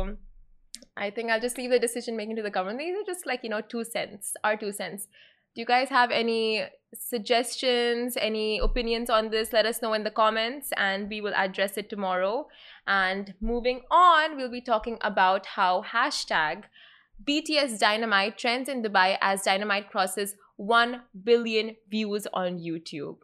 i 0.96 1.10
think 1.10 1.30
i'll 1.30 1.40
just 1.44 1.56
leave 1.58 1.70
the 1.70 1.78
decision 1.84 2.16
making 2.16 2.36
to 2.36 2.42
the 2.42 2.50
government. 2.58 2.78
These 2.80 2.96
are 3.00 3.06
just 3.14 3.26
like 3.32 3.42
you 3.42 3.50
know 3.54 3.60
two 3.74 3.84
cents 3.84 4.34
our 4.44 4.56
two 4.56 4.72
cents 4.72 5.08
Do 5.58 5.62
you 5.62 5.66
guys 5.66 5.88
have 5.88 6.12
any 6.12 6.66
suggestions, 6.94 8.16
any 8.16 8.60
opinions 8.60 9.10
on 9.10 9.30
this? 9.30 9.52
Let 9.52 9.66
us 9.66 9.82
know 9.82 9.92
in 9.92 10.04
the 10.04 10.10
comments 10.12 10.70
and 10.76 11.08
we 11.08 11.20
will 11.20 11.34
address 11.34 11.76
it 11.76 11.90
tomorrow. 11.90 12.46
And 12.86 13.34
moving 13.40 13.80
on, 13.90 14.36
we'll 14.36 14.52
be 14.52 14.60
talking 14.60 14.98
about 15.00 15.46
how 15.46 15.82
hashtag 15.82 16.62
BTS 17.24 17.80
Dynamite 17.80 18.38
trends 18.38 18.68
in 18.68 18.84
Dubai 18.84 19.18
as 19.20 19.42
Dynamite 19.42 19.90
crosses 19.90 20.36
1 20.58 21.02
billion 21.24 21.74
views 21.90 22.28
on 22.32 22.60
YouTube. 22.60 23.16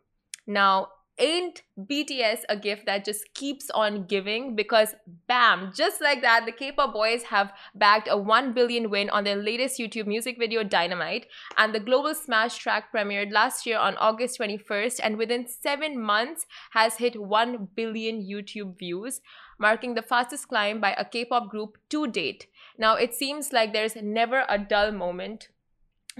Now, 0.45 0.89
ain't 1.19 1.63
BTS 1.79 2.41
a 2.49 2.57
gift 2.57 2.87
that 2.87 3.05
just 3.05 3.33
keeps 3.35 3.71
on 3.71 4.07
giving 4.07 4.57
because 4.57 4.95
bam, 5.27 5.73
just 5.75 6.01
like 6.01 6.23
that, 6.23 6.47
the 6.47 6.53
K-pop 6.53 6.93
boys 6.93 7.23
have 7.25 7.53
bagged 7.75 8.09
a 8.09 8.17
1 8.17 8.53
billion 8.53 8.91
win 8.91 9.11
on 9.11 9.25
their 9.25 9.37
latest 9.37 9.79
YouTube 9.79 10.07
music 10.07 10.37
video 10.39 10.65
Dynamite 10.65 11.27
and 11.57 11.75
the 11.75 11.81
global 11.81 12.15
smash 12.15 12.57
track 12.59 12.93
premiered 12.93 13.33
last 13.33 13.67
year 13.67 13.79
on 13.79 13.97
August 13.97 14.39
21st 14.41 15.01
and 15.03 15.17
within 15.17 15.47
7 15.47 16.01
months 16.01 16.47
has 16.73 16.97
hit 16.97 17.21
1 17.21 17.69
billion 17.75 18.21
YouTube 18.21 18.79
views, 18.79 19.21
marking 19.59 19.95
the 19.95 20.03
fastest 20.03 20.49
climb 20.49 20.81
by 20.81 20.95
a 20.95 21.05
K-pop 21.05 21.49
group 21.49 21.79
to 21.91 22.07
date. 22.07 22.47
Now, 22.77 22.97
it 22.97 23.15
seems 23.15 23.53
like 23.53 23.73
there's 23.73 23.97
never 23.97 24.45
a 24.49 24.59
dull 24.59 24.91
moment 24.91 25.49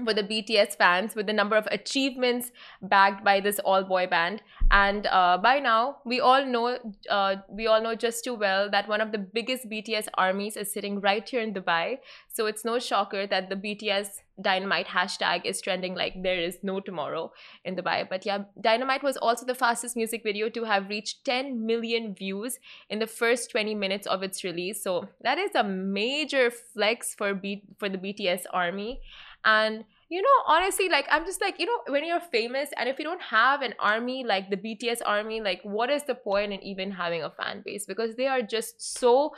for 0.03 0.13
the 0.13 0.23
BTS 0.23 0.75
fans 0.77 1.15
with 1.15 1.25
the 1.25 1.33
number 1.33 1.55
of 1.55 1.67
achievements 1.71 2.51
bagged 2.81 3.23
by 3.23 3.39
this 3.39 3.59
all 3.59 3.83
boy 3.83 4.07
band. 4.07 4.41
And 4.69 5.07
uh, 5.07 5.37
by 5.37 5.59
now 5.59 5.97
we 6.03 6.19
all 6.19 6.45
know 6.45 6.77
uh, 7.09 7.37
we 7.49 7.67
all 7.67 7.81
know 7.81 7.95
just 7.95 8.23
too 8.23 8.33
well 8.33 8.69
that 8.71 8.89
one 8.89 8.99
of 8.99 9.11
the 9.13 9.17
biggest 9.17 9.69
BTS 9.69 10.07
armies 10.15 10.57
is 10.57 10.71
sitting 10.71 10.99
right 10.99 11.27
here 11.27 11.41
in 11.41 11.53
Dubai. 11.53 11.99
So 12.33 12.45
it's 12.47 12.65
no 12.65 12.77
shocker 12.77 13.25
that 13.27 13.49
the 13.49 13.55
BTS 13.55 14.07
dynamite 14.41 14.87
hashtag 14.87 15.45
is 15.45 15.61
trending 15.61 15.95
like 15.95 16.21
there 16.21 16.37
is 16.37 16.57
no 16.61 16.81
tomorrow 16.81 17.31
in 17.63 17.77
Dubai. 17.77 18.09
But 18.09 18.25
yeah 18.25 18.39
dynamite 18.59 19.01
was 19.01 19.15
also 19.15 19.45
the 19.45 19.55
fastest 19.55 19.95
music 19.95 20.23
video 20.23 20.49
to 20.49 20.65
have 20.65 20.89
reached 20.89 21.23
10 21.23 21.65
million 21.65 22.13
views 22.13 22.59
in 22.89 22.99
the 22.99 23.07
first 23.07 23.49
20 23.51 23.73
minutes 23.75 24.07
of 24.07 24.23
its 24.23 24.43
release. 24.43 24.83
So 24.83 25.07
that 25.21 25.37
is 25.37 25.51
a 25.55 25.63
major 25.63 26.51
flex 26.51 27.15
for 27.15 27.33
B- 27.33 27.63
for 27.77 27.87
the 27.87 27.97
BTS 27.97 28.43
army 28.51 28.99
and 29.45 29.85
you 30.09 30.21
know, 30.21 30.43
honestly, 30.47 30.87
like 30.87 31.07
I'm 31.09 31.25
just 31.25 31.41
like, 31.41 31.59
you 31.59 31.65
know, 31.65 31.79
when 31.87 32.05
you're 32.05 32.19
famous 32.19 32.69
and 32.77 32.87
if 32.87 32.99
you 32.99 33.05
don't 33.05 33.21
have 33.21 33.61
an 33.61 33.73
army 33.79 34.23
like 34.23 34.49
the 34.49 34.57
BTS 34.57 35.01
army, 35.05 35.41
like 35.41 35.61
what 35.63 35.89
is 35.89 36.03
the 36.03 36.15
point 36.15 36.53
in 36.53 36.61
even 36.61 36.91
having 36.91 37.23
a 37.23 37.29
fan 37.31 37.63
base? 37.65 37.85
Because 37.85 38.15
they 38.15 38.27
are 38.27 38.41
just 38.41 38.99
so 38.99 39.33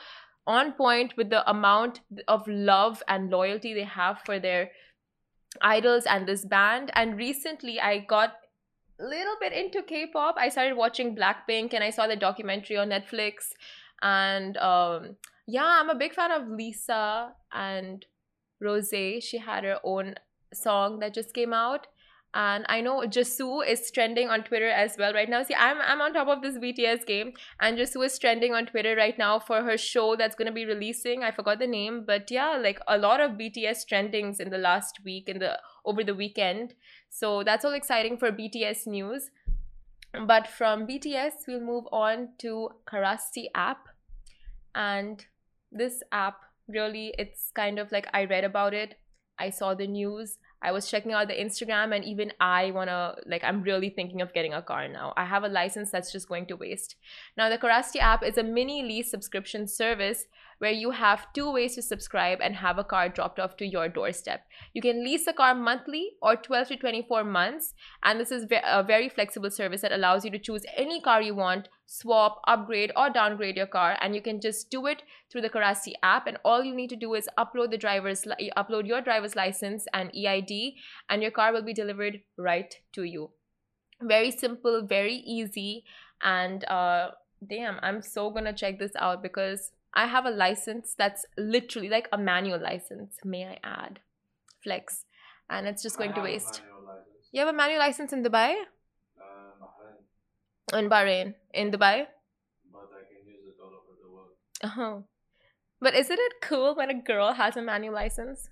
on 0.46 0.74
point 0.74 1.16
with 1.16 1.30
the 1.30 1.50
amount 1.50 2.02
of 2.28 2.46
love 2.48 3.02
and 3.08 3.30
loyalty 3.30 3.74
they 3.74 3.84
have 3.84 4.20
for 4.26 4.40
their 4.40 4.72
idols 5.62 6.06
and 6.06 6.28
this 6.28 6.44
band. 6.44 6.92
And 6.96 7.18
recently 7.18 7.80
I 7.80 8.00
got 8.00 8.34
a 9.00 9.04
little 9.04 9.36
bit 9.40 9.54
into 9.54 9.84
K-pop. 9.84 10.36
I 10.38 10.50
started 10.50 10.76
watching 10.76 11.16
Blackpink 11.16 11.74
and 11.74 11.84
I 11.84 11.92
saw 11.92 12.08
the 12.08 12.16
documentary 12.16 12.78
on 12.78 12.90
Netflix. 12.90 13.54
And 14.02 14.58
um 14.58 15.16
yeah, 15.48 15.80
I'm 15.80 15.90
a 15.90 15.96
big 15.96 16.14
fan 16.14 16.32
of 16.32 16.50
Lisa 16.50 17.32
and 17.54 18.06
Rose. 18.60 18.90
She 18.90 19.38
had 19.38 19.64
her 19.64 19.80
own 19.84 20.16
song 20.54 21.00
that 21.00 21.14
just 21.14 21.34
came 21.34 21.54
out 21.54 21.88
and 22.34 22.66
I 22.70 22.82
know 22.82 23.02
Jisoo 23.02 23.68
is 23.68 23.90
trending 23.90 24.30
on 24.30 24.44
Twitter 24.44 24.70
as 24.70 24.96
well 24.98 25.14
right 25.14 25.30
now. 25.30 25.44
See, 25.44 25.56
I'm 25.56 25.78
I'm 25.82 26.02
on 26.02 26.14
top 26.14 26.28
of 26.28 26.42
this 26.42 26.58
BTS 26.58 27.06
game, 27.06 27.32
and 27.60 27.78
Jisoo 27.78 28.06
is 28.06 28.20
trending 28.20 28.54
on 28.54 28.66
Twitter 28.66 28.96
right 28.96 29.18
now 29.18 29.40
for 29.40 29.64
her 29.64 29.78
show 29.78 30.16
that's 30.16 30.36
gonna 30.36 30.52
be 30.52 30.66
releasing. 30.66 31.24
I 31.24 31.32
forgot 31.32 31.60
the 31.60 31.68
name, 31.68 32.04
but 32.06 32.30
yeah, 32.30 32.58
like 32.58 32.80
a 32.88 32.98
lot 32.98 33.22
of 33.22 33.32
BTS 33.32 33.86
trendings 33.92 34.40
in 34.40 34.50
the 34.50 34.58
last 34.58 35.00
week 35.04 35.30
in 35.30 35.40
the 35.40 35.60
over 35.86 36.04
the 36.04 36.16
weekend. 36.16 36.76
So 37.10 37.44
that's 37.44 37.66
all 37.66 37.74
exciting 37.74 38.18
for 38.18 38.32
BTS 38.32 38.88
news. 38.88 39.32
But 40.26 40.48
from 40.48 40.86
BTS, 40.88 41.48
we'll 41.48 41.62
move 41.62 41.86
on 41.92 42.30
to 42.40 42.70
Carasti 42.86 43.46
app, 43.56 43.88
and 44.76 45.26
this 45.72 46.04
app 46.12 46.42
really, 46.68 47.14
it's 47.18 47.52
kind 47.56 47.80
of 47.80 47.92
like 47.92 48.08
I 48.14 48.26
read 48.26 48.44
about 48.44 48.74
it 48.74 48.96
I 49.40 49.50
saw 49.50 49.74
the 49.74 49.88
news. 49.88 50.38
I 50.62 50.72
was 50.72 50.90
checking 50.90 51.14
out 51.14 51.28
the 51.28 51.36
Instagram, 51.36 51.96
and 51.96 52.04
even 52.04 52.34
I 52.40 52.72
wanna 52.72 53.16
like 53.26 53.44
I'm 53.44 53.62
really 53.62 53.90
thinking 53.90 54.22
of 54.22 54.34
getting 54.34 54.54
a 54.54 54.62
car 54.62 54.88
now. 54.88 55.14
I 55.16 55.26
have 55.26 55.44
a 55.44 55.50
license 55.50 55.92
that's 55.92 56.12
just 56.12 56.28
going 56.28 56.48
to 56.48 56.56
waste. 56.56 56.96
Now 57.38 57.50
the 57.50 57.58
Carasti 57.58 57.98
app 57.98 58.24
is 58.24 58.38
a 58.38 58.44
mini 58.44 58.82
lease 58.82 59.12
subscription 59.12 59.68
service 59.68 60.26
where 60.60 60.72
you 60.72 60.92
have 60.92 61.32
two 61.34 61.52
ways 61.52 61.76
to 61.76 61.82
subscribe 61.82 62.40
and 62.42 62.56
have 62.56 62.78
a 62.78 62.84
car 62.84 63.10
dropped 63.10 63.40
off 63.40 63.56
to 63.58 63.66
your 63.66 63.88
doorstep. 63.88 64.42
You 64.74 64.82
can 64.82 65.04
lease 65.04 65.28
a 65.28 65.34
car 65.34 65.54
monthly 65.54 66.12
or 66.22 66.36
12 66.36 66.70
to 66.70 66.78
24 66.78 67.24
months, 67.24 67.74
and 68.04 68.20
this 68.20 68.32
is 68.32 68.48
a 68.64 68.84
very 68.84 69.10
flexible 69.10 69.52
service 69.52 69.82
that 69.82 69.92
allows 69.92 70.26
you 70.26 70.32
to 70.32 70.40
choose 70.40 70.66
any 70.76 71.00
car 71.02 71.22
you 71.22 71.36
want, 71.36 71.70
swap, 71.86 72.42
upgrade, 72.48 72.92
or 72.96 73.10
downgrade 73.10 73.56
your 73.56 73.68
car, 73.68 73.98
and 74.02 74.16
you 74.16 74.22
can 74.22 74.42
just 74.42 74.70
do 74.70 74.88
it 74.88 75.04
through 75.32 75.42
the 75.42 75.50
Carasti 75.50 75.94
app. 76.04 76.28
And 76.28 76.38
all 76.44 76.64
you 76.64 76.76
need 76.76 76.90
to 76.90 76.96
do 76.96 77.14
is 77.14 77.30
upload 77.38 77.72
the 77.72 77.78
driver's 77.78 78.26
upload 78.58 78.88
your 78.88 79.02
driver's 79.02 79.36
license 79.36 79.86
and 79.94 80.12
EID, 80.16 80.74
and 81.10 81.22
your 81.22 81.32
car 81.32 81.54
will 81.54 81.64
be 81.64 81.74
delivered 81.74 82.22
right 82.38 82.76
to 82.94 83.04
you. 83.04 83.32
Very 84.02 84.32
simple, 84.32 84.86
very 84.86 85.16
easy, 85.16 85.84
and 86.22 86.64
uh, 86.66 87.12
damn, 87.48 87.80
I'm 87.82 88.02
so 88.02 88.30
gonna 88.32 88.54
check 88.54 88.80
this 88.80 88.96
out 88.96 89.22
because 89.22 89.72
I 89.94 90.06
have 90.08 90.26
a 90.26 90.32
license 90.32 90.94
that's 90.98 91.26
literally 91.38 91.90
like 91.90 92.08
a 92.12 92.18
manual 92.18 92.60
license, 92.60 93.16
may 93.24 93.46
I 93.46 93.60
add. 93.64 94.00
Flex. 94.64 95.06
And 95.50 95.68
it's 95.68 95.82
just 95.82 95.98
going 95.98 96.14
to 96.14 96.22
waste. 96.22 96.62
You 97.32 97.40
have 97.40 97.50
a 97.50 97.54
manual 97.54 97.80
license 97.80 98.14
in 98.14 98.24
Dubai? 98.24 98.56
Uh, 100.74 100.78
in 100.78 100.90
Bahrain. 100.90 101.36
In 101.54 101.72
Dubai? 101.72 102.08
But 102.72 102.90
I 102.92 103.04
can 103.08 103.28
use 103.28 103.46
it 103.48 103.56
all 103.62 103.68
over 103.68 103.96
the 104.02 104.10
world. 104.12 104.32
Oh. 104.64 105.04
But 105.80 105.96
isn't 105.96 106.20
it 106.20 106.34
cool 106.42 106.76
when 106.76 106.90
a 106.90 107.02
girl 107.02 107.34
has 107.34 107.56
a 107.56 107.62
manual 107.62 107.94
license? 107.94 108.50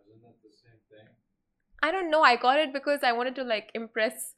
Isn't 0.00 0.22
that 0.22 0.42
the 0.42 0.50
same 0.50 0.80
thing? 0.90 1.08
I 1.82 1.90
don't 1.90 2.10
know. 2.10 2.22
I 2.22 2.36
got 2.36 2.58
it 2.58 2.72
because 2.72 3.00
I 3.02 3.12
wanted 3.12 3.34
to 3.36 3.44
like 3.44 3.70
impress. 3.74 4.34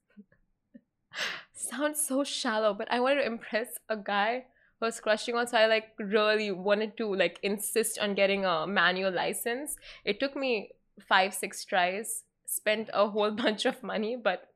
Sounds 1.55 2.05
so 2.05 2.25
shallow, 2.25 2.75
but 2.75 2.91
I 2.91 3.01
wanted 3.01 3.17
to 3.17 3.27
impress 3.27 3.79
a 3.89 3.97
guy 3.97 4.47
was 4.83 5.01
crushing 5.01 5.35
on 5.35 5.47
so 5.47 5.57
i 5.57 5.67
like 5.67 5.89
really 5.99 6.51
wanted 6.51 6.97
to 6.97 7.15
like 7.15 7.39
insist 7.43 7.99
on 7.99 8.15
getting 8.15 8.45
a 8.45 8.67
manual 8.67 9.13
license. 9.13 9.77
It 10.05 10.21
took 10.21 10.37
me 10.37 10.71
five 11.09 11.35
six 11.35 11.65
tries 11.65 12.25
spent 12.47 12.91
a 12.93 13.09
whole 13.09 13.31
bunch 13.43 13.65
of 13.65 13.83
money 13.83 14.17
but 14.17 14.49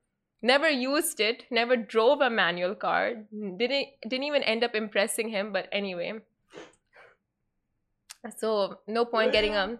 never 0.42 0.68
used 0.68 1.20
it 1.20 1.44
never 1.50 1.76
drove 1.76 2.20
a 2.20 2.28
manual 2.28 2.74
car 2.74 3.14
didn't 3.32 3.88
didn't 4.02 4.24
even 4.24 4.42
end 4.42 4.62
up 4.62 4.74
impressing 4.74 5.28
him 5.30 5.52
but 5.52 5.68
anyway. 5.72 6.12
So 8.38 8.78
no 8.86 9.04
point 9.04 9.32
getting 9.32 9.54
a 9.54 9.78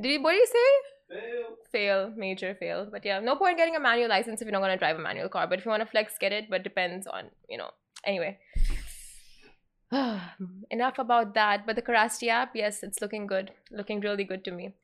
did 0.00 0.12
you 0.12 0.22
what 0.22 0.32
did 0.32 0.38
you 0.38 0.46
say? 0.46 0.70
Fail. 1.12 1.48
fail 1.72 2.12
major 2.16 2.54
fail 2.54 2.86
but 2.90 3.04
yeah 3.04 3.20
no 3.20 3.36
point 3.36 3.58
getting 3.58 3.76
a 3.76 3.80
manual 3.80 4.08
license 4.08 4.40
if 4.40 4.46
you're 4.46 4.52
not 4.52 4.60
going 4.60 4.72
to 4.72 4.78
drive 4.78 4.96
a 4.96 4.98
manual 4.98 5.28
car 5.28 5.46
but 5.46 5.58
if 5.58 5.66
you 5.66 5.70
want 5.70 5.82
to 5.82 5.86
flex 5.86 6.16
get 6.18 6.32
it 6.32 6.48
but 6.48 6.62
depends 6.62 7.06
on 7.06 7.24
you 7.48 7.58
know. 7.58 7.70
Anyway 8.04 8.38
enough 10.70 10.98
about 10.98 11.34
that. 11.34 11.66
But 11.66 11.76
the 11.76 11.82
Carasti 11.82 12.28
app, 12.28 12.52
yes, 12.54 12.82
it's 12.82 13.00
looking 13.00 13.26
good, 13.26 13.52
looking 13.70 14.00
really 14.00 14.24
good 14.24 14.44
to 14.44 14.50
me. 14.50 14.74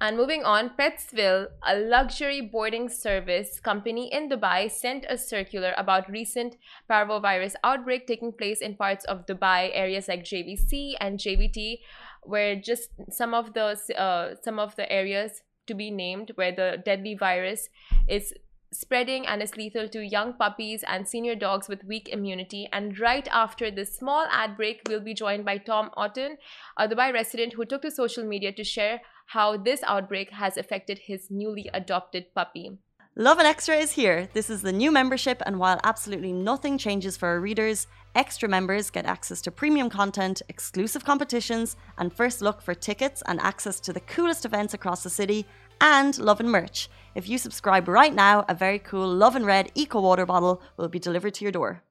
And 0.00 0.16
moving 0.16 0.44
on, 0.44 0.70
Petsville, 0.78 1.48
a 1.66 1.76
luxury 1.76 2.40
boarding 2.40 2.88
service 2.88 3.58
company 3.58 4.12
in 4.12 4.28
Dubai, 4.28 4.70
sent 4.70 5.04
a 5.08 5.18
circular 5.18 5.74
about 5.76 6.08
recent 6.08 6.56
parvovirus 6.88 7.54
outbreak 7.64 8.06
taking 8.06 8.32
place 8.32 8.60
in 8.60 8.76
parts 8.76 9.04
of 9.06 9.26
Dubai 9.26 9.70
areas 9.72 10.06
like 10.06 10.22
JVC 10.22 10.94
and 11.00 11.18
JVT, 11.18 11.80
where 12.22 12.54
just 12.54 12.90
some 13.10 13.34
of 13.34 13.54
the 13.54 13.76
uh, 13.98 14.34
some 14.42 14.58
of 14.58 14.76
the 14.76 14.90
areas 14.92 15.42
to 15.66 15.74
be 15.74 15.90
named 15.90 16.32
where 16.36 16.52
the 16.52 16.82
deadly 16.84 17.14
virus 17.14 17.68
is 18.08 18.32
spreading 18.72 19.26
and 19.26 19.42
is 19.42 19.56
lethal 19.56 19.88
to 19.88 20.04
young 20.04 20.32
puppies 20.34 20.84
and 20.86 21.06
senior 21.06 21.34
dogs 21.34 21.68
with 21.68 21.84
weak 21.84 22.08
immunity. 22.08 22.68
And 22.72 22.98
right 22.98 23.26
after 23.32 23.70
this 23.70 23.96
small 23.96 24.26
ad 24.30 24.56
break, 24.56 24.82
we'll 24.88 25.00
be 25.00 25.14
joined 25.14 25.44
by 25.44 25.58
Tom 25.58 25.90
Otton, 25.96 26.36
a 26.76 26.88
Dubai 26.88 27.12
resident 27.12 27.54
who 27.54 27.64
took 27.64 27.82
to 27.82 27.90
social 27.90 28.24
media 28.24 28.52
to 28.52 28.64
share 28.64 29.00
how 29.26 29.56
this 29.56 29.82
outbreak 29.86 30.30
has 30.30 30.56
affected 30.56 31.00
his 31.00 31.30
newly 31.30 31.70
adopted 31.72 32.34
puppy. 32.34 32.78
Lovin 33.16 33.46
Extra 33.46 33.74
is 33.74 33.92
here. 33.92 34.28
This 34.32 34.48
is 34.48 34.62
the 34.62 34.72
new 34.72 34.92
membership, 34.92 35.42
and 35.44 35.58
while 35.58 35.80
absolutely 35.82 36.32
nothing 36.32 36.78
changes 36.78 37.16
for 37.16 37.26
our 37.26 37.40
readers, 37.40 37.88
extra 38.14 38.48
members 38.48 38.90
get 38.90 39.06
access 39.06 39.40
to 39.42 39.50
premium 39.50 39.90
content, 39.90 40.40
exclusive 40.48 41.04
competitions, 41.04 41.76
and 41.98 42.12
first 42.12 42.40
look 42.40 42.62
for 42.62 42.74
tickets 42.74 43.20
and 43.26 43.40
access 43.40 43.80
to 43.80 43.92
the 43.92 44.00
coolest 44.00 44.44
events 44.44 44.72
across 44.72 45.02
the 45.02 45.10
city, 45.10 45.46
and 45.80 46.16
love 46.18 46.38
and 46.38 46.50
merch. 46.50 46.88
If 47.18 47.28
you 47.28 47.36
subscribe 47.36 47.88
right 47.88 48.14
now, 48.14 48.44
a 48.48 48.54
very 48.54 48.78
cool 48.78 49.12
Love 49.12 49.34
and 49.34 49.44
Red 49.44 49.72
Eco 49.74 50.00
Water 50.00 50.24
bottle 50.24 50.62
will 50.76 50.86
be 50.86 51.00
delivered 51.00 51.34
to 51.34 51.44
your 51.44 51.50
door. 51.50 51.82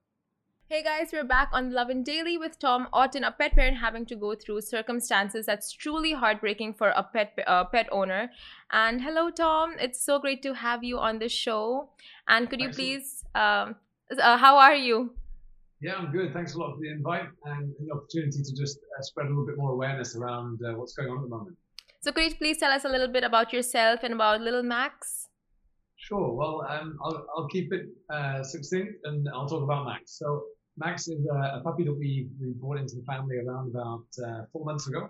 Hey 0.69 0.81
guys, 0.81 1.09
we're 1.11 1.25
back 1.25 1.49
on 1.51 1.73
Lovin 1.73 2.01
Daily 2.01 2.37
with 2.37 2.57
Tom 2.57 2.87
Otton, 2.93 3.27
a 3.27 3.31
pet 3.31 3.51
parent 3.51 3.75
having 3.75 4.05
to 4.05 4.15
go 4.15 4.35
through 4.35 4.61
circumstances 4.61 5.45
that's 5.45 5.73
truly 5.73 6.13
heartbreaking 6.13 6.75
for 6.75 6.91
a 6.91 7.03
pet 7.03 7.37
uh, 7.45 7.65
pet 7.65 7.89
owner. 7.91 8.31
And 8.71 9.01
hello, 9.01 9.29
Tom. 9.29 9.73
It's 9.81 10.01
so 10.01 10.17
great 10.17 10.41
to 10.43 10.53
have 10.53 10.85
you 10.85 10.97
on 10.97 11.19
the 11.19 11.27
show. 11.27 11.89
And 12.29 12.49
could 12.49 12.61
you 12.61 12.69
please, 12.69 13.25
um, 13.35 13.75
uh, 14.17 14.37
how 14.37 14.57
are 14.57 14.75
you? 14.75 15.11
Yeah, 15.81 15.95
I'm 15.95 16.09
good. 16.13 16.31
Thanks 16.31 16.53
a 16.53 16.57
lot 16.57 16.73
for 16.75 16.79
the 16.79 16.89
invite 16.89 17.27
and 17.43 17.73
the 17.81 17.93
opportunity 17.93 18.43
to 18.43 18.55
just 18.55 18.77
uh, 18.77 19.01
spread 19.01 19.25
a 19.25 19.29
little 19.29 19.45
bit 19.45 19.57
more 19.57 19.71
awareness 19.71 20.15
around 20.15 20.61
uh, 20.63 20.77
what's 20.77 20.93
going 20.93 21.09
on 21.09 21.17
at 21.17 21.23
the 21.23 21.35
moment. 21.35 21.57
So 22.07 22.13
could 22.13 22.23
you 22.23 22.37
please 22.37 22.57
tell 22.57 22.71
us 22.71 22.85
a 22.85 22.87
little 22.87 23.09
bit 23.09 23.25
about 23.25 23.51
yourself 23.51 23.99
and 24.01 24.13
about 24.13 24.39
little 24.39 24.63
Max? 24.63 25.27
Sure. 25.97 26.31
Well, 26.31 26.65
um, 26.69 26.97
I'll, 27.03 27.27
I'll 27.35 27.49
keep 27.49 27.73
it 27.73 27.87
uh, 28.09 28.41
succinct 28.43 28.93
and 29.03 29.27
I'll 29.27 29.45
talk 29.45 29.61
about 29.61 29.85
Max. 29.85 30.17
So 30.17 30.43
Max 30.77 31.09
is 31.09 31.27
a, 31.29 31.57
a 31.57 31.61
puppy 31.65 31.83
that 31.83 31.91
we, 31.91 32.29
we 32.39 32.53
brought 32.53 32.77
into 32.77 32.95
the 32.95 33.01
family 33.01 33.35
around 33.45 33.71
about 33.71 34.05
uh, 34.25 34.43
four 34.53 34.63
months 34.63 34.87
ago. 34.87 35.09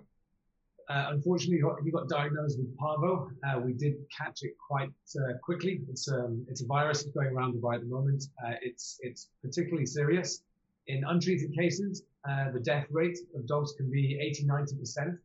Uh, 0.89 1.09
unfortunately, 1.09 1.57
he 1.57 1.61
got, 1.61 1.75
he 1.85 1.91
got, 1.91 2.09
diagnosed 2.09 2.57
with 2.57 2.75
parvo. 2.77 3.29
Uh, 3.47 3.59
we 3.59 3.73
did 3.73 3.93
catch 4.09 4.39
it 4.41 4.53
quite 4.67 4.89
uh, 5.19 5.33
quickly. 5.43 5.81
It's 5.91 6.11
um, 6.11 6.47
it's 6.49 6.63
a 6.63 6.65
virus 6.65 7.03
that's 7.03 7.15
going 7.15 7.27
around 7.27 7.53
Dubai 7.53 7.75
at 7.75 7.81
the 7.81 7.87
moment. 7.87 8.23
Uh, 8.43 8.53
it's 8.63 8.97
it's 9.01 9.29
particularly 9.43 9.85
serious. 9.85 10.41
In 10.87 11.03
untreated 11.03 11.53
cases, 11.55 12.01
the 12.53 12.59
death 12.59 12.87
rate 12.89 13.19
of 13.35 13.45
dogs 13.45 13.73
can 13.77 13.91
be 13.91 14.17
80, 14.19 14.45
90 14.45 14.77
percent. 14.77 15.19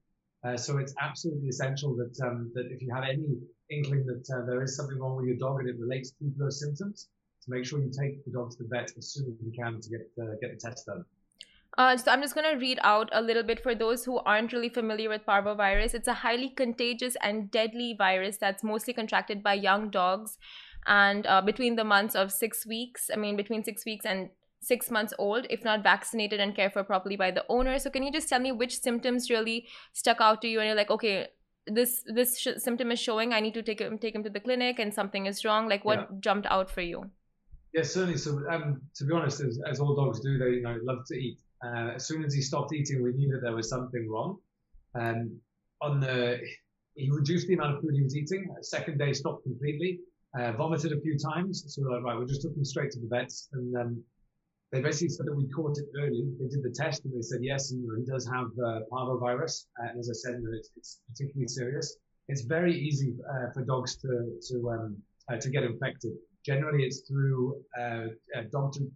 So 0.57 0.79
it's 0.79 0.95
absolutely 1.01 1.49
essential 1.49 1.95
that 1.97 2.15
um, 2.27 2.51
that 2.55 2.67
if 2.71 2.83
you 2.83 2.93
have 2.95 3.05
any 3.05 3.39
inkling 3.71 4.05
that 4.07 4.25
there 4.47 4.63
is 4.63 4.77
something 4.77 4.99
wrong 4.99 5.17
with 5.17 5.27
your 5.27 5.37
dog 5.37 5.61
and 5.61 5.69
it 5.69 5.77
relates 5.79 6.11
to 6.11 6.33
those 6.37 6.61
symptoms, 6.61 7.09
to 7.45 7.51
make 7.51 7.65
sure 7.65 7.81
you 7.81 7.91
take 7.91 8.25
the 8.25 8.31
dog 8.31 8.51
to 8.51 8.57
the 8.59 8.69
vet 8.69 8.91
as 8.97 9.13
soon 9.13 9.27
as 9.27 9.35
you 9.45 9.53
can 9.53 9.81
to 9.81 9.91
get 9.91 10.11
uh, 10.21 10.35
get 10.41 10.51
the 10.53 10.69
test 10.69 10.87
done. 10.87 11.05
Uh, 11.79 11.97
so 11.97 12.11
I'm 12.11 12.21
just 12.21 12.35
going 12.35 12.51
to 12.53 12.59
read 12.59 12.79
out 12.83 13.09
a 13.13 13.23
little 13.23 13.43
bit 13.43 13.63
for 13.63 13.75
those 13.75 14.05
who 14.05 14.19
aren't 14.19 14.53
really 14.53 14.69
familiar 14.69 15.09
with 15.09 15.23
parvovirus. 15.27 15.95
It's 15.95 16.07
a 16.07 16.13
highly 16.13 16.51
contagious 16.51 17.17
and 17.23 17.51
deadly 17.51 17.95
virus 17.97 18.37
that's 18.37 18.63
mostly 18.63 18.93
contracted 18.93 19.43
by 19.43 19.55
young 19.55 19.89
dogs, 19.89 20.37
and 20.87 21.27
uh, 21.27 21.41
between 21.41 21.77
the 21.77 21.85
months 21.85 22.15
of 22.15 22.31
six 22.31 22.67
weeks, 22.67 23.11
I 23.13 23.17
mean 23.17 23.37
between 23.37 23.65
six 23.65 23.85
weeks 23.85 24.05
and 24.05 24.31
six 24.63 24.91
months 24.91 25.13
old, 25.19 25.47
if 25.51 25.65
not 25.65 25.83
vaccinated 25.83 26.41
and 26.41 26.55
cared 26.55 26.73
for 26.73 26.85
properly 26.85 27.17
by 27.17 27.31
the 27.31 27.45
owner. 27.49 27.79
So 27.79 27.91
can 27.91 28.03
you 28.03 28.13
just 28.13 28.29
tell 28.29 28.41
me 28.41 28.53
which 28.53 28.81
symptoms 28.81 29.29
really 29.29 29.67
stuck 29.93 30.21
out 30.21 30.41
to 30.43 30.49
you, 30.49 30.61
and 30.61 30.67
you're 30.67 30.77
like, 30.77 30.91
okay, 30.91 31.29
this 31.67 32.05
this 32.07 32.47
symptom 32.59 32.91
is 32.91 33.01
showing. 33.01 33.33
I 33.33 33.41
need 33.41 33.55
to 33.55 33.63
take 33.63 33.81
him 33.81 33.99
take 33.99 34.15
him 34.15 34.23
to 34.25 34.31
the 34.31 34.41
clinic, 34.41 34.79
and 34.79 34.95
something 34.95 35.27
is 35.27 35.45
wrong. 35.45 35.69
Like 35.69 35.85
what 35.85 35.99
yeah. 35.99 36.17
jumped 36.21 36.47
out 36.47 36.71
for 36.71 36.81
you? 36.81 37.11
Yeah, 37.75 37.83
certainly. 37.83 38.19
So, 38.19 38.39
um, 38.51 38.83
to 38.97 39.05
be 39.05 39.15
honest, 39.15 39.41
as, 39.41 39.59
as, 39.69 39.81
all 39.81 39.95
dogs 39.95 40.21
do, 40.21 40.39
they 40.39 40.57
you 40.57 40.63
know 40.63 40.79
love 40.83 41.07
to 41.07 41.15
eat. 41.15 41.39
Uh, 41.65 41.93
as 41.95 42.07
soon 42.07 42.25
as 42.25 42.35
he 42.35 42.43
stopped 42.43 42.73
eating, 42.75 43.03
we 43.03 43.13
knew 43.13 43.31
that 43.33 43.41
there 43.43 43.55
was 43.55 43.69
something 43.69 44.09
wrong. 44.11 44.39
Um, 44.95 45.41
on 45.81 46.01
the, 46.01 46.39
he 46.97 47.11
reduced 47.11 47.49
the 47.49 47.55
amount 47.55 47.77
of 47.77 47.83
food 47.83 47.95
he 47.95 48.03
was 48.03 48.17
eating. 48.17 48.47
Second 48.61 48.99
day, 48.99 49.13
stopped 49.13 49.45
completely. 49.45 50.01
Uh, 50.39 50.53
vomited 50.53 50.93
a 50.93 51.01
few 51.01 51.17
times. 51.19 51.65
So 51.69 51.83
we're 51.83 51.97
like, 51.97 52.05
right, 52.05 52.19
we 52.19 52.27
just 52.27 52.43
took 52.43 52.55
him 52.55 52.65
straight 52.65 52.91
to 52.93 53.01
the 53.01 53.07
vets, 53.07 53.49
and 53.53 53.77
um, 53.77 54.05
they 54.73 54.81
basically 54.81 55.11
said 55.11 55.27
that 55.27 55.37
we 55.37 55.47
caught 55.49 55.77
it 55.77 55.85
early. 56.01 56.25
They 56.41 56.49
did 56.49 56.63
the 56.63 56.71
test, 56.71 57.05
and 57.05 57.15
they 57.15 57.21
said 57.21 57.41
yes, 57.43 57.71
he 57.71 57.85
does 58.11 58.27
have 58.27 58.47
uh, 58.59 58.81
parvovirus. 58.91 59.67
And 59.77 60.01
as 60.01 60.09
I 60.09 60.15
said, 60.15 60.41
it's, 60.55 60.71
it's, 60.77 61.01
particularly 61.09 61.49
serious. 61.49 61.97
It's 62.29 62.43
very 62.43 62.75
easy 62.75 63.15
uh, 63.31 63.53
for 63.53 63.65
dogs 63.65 63.97
to 63.97 64.39
to 64.49 64.71
um, 64.71 64.97
uh, 65.31 65.37
to 65.37 65.51
get 65.51 65.65
infected. 65.65 66.13
Generally, 66.45 66.85
it's 66.85 67.01
through 67.07 67.63
uh, 67.79 68.07
dog 68.51 68.73
to 68.73 68.91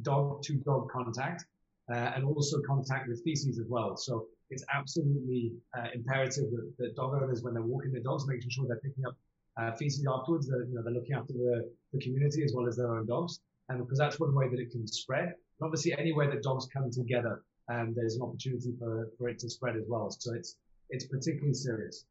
dog 0.00 0.42
to 0.44 0.54
dog 0.54 0.90
contact 0.90 1.44
uh, 1.92 2.12
and 2.14 2.24
also 2.24 2.58
contact 2.66 3.06
with 3.08 3.22
feces 3.22 3.58
as 3.58 3.66
well. 3.68 3.98
So 3.98 4.26
it's 4.48 4.64
absolutely 4.72 5.52
imperative 5.94 6.50
that, 6.50 6.72
that, 6.78 6.96
dog 6.96 7.14
owners, 7.22 7.42
when 7.42 7.54
they're 7.54 7.62
walking 7.62 7.92
their 7.92 8.02
dogs, 8.02 8.26
making 8.26 8.48
sure 8.50 8.64
they're 8.66 8.80
picking 8.80 9.04
up 9.04 9.76
feces 9.78 10.06
afterwards. 10.10 10.46
That 10.46 10.66
you 10.66 10.76
know 10.76 10.82
they're 10.82 10.94
looking 10.94 11.14
after 11.14 11.34
the, 11.34 11.70
the 11.92 12.00
community 12.00 12.42
as 12.42 12.54
well 12.54 12.66
as 12.66 12.76
their 12.76 12.96
own 12.96 13.06
dogs, 13.06 13.40
and 13.70 13.78
because 13.78 13.98
that's 13.98 14.20
one 14.20 14.34
way 14.34 14.48
that 14.48 14.60
it 14.60 14.70
can 14.70 14.86
spread. 14.86 15.28
And 15.28 15.62
obviously, 15.62 15.96
anywhere 15.96 16.28
that 16.30 16.42
dogs 16.42 16.68
come 16.72 16.90
together, 16.90 17.42
um, 17.72 17.94
there's 17.96 18.16
an 18.16 18.22
opportunity 18.22 18.72
for, 18.78 19.08
for 19.16 19.28
it 19.28 19.38
to 19.38 19.48
spread 19.48 19.76
as 19.76 19.84
well. 19.88 20.10
So 20.10 20.34
it's 20.34 20.56
it's 20.90 21.06
particularly 21.06 21.54
serious 21.54 22.04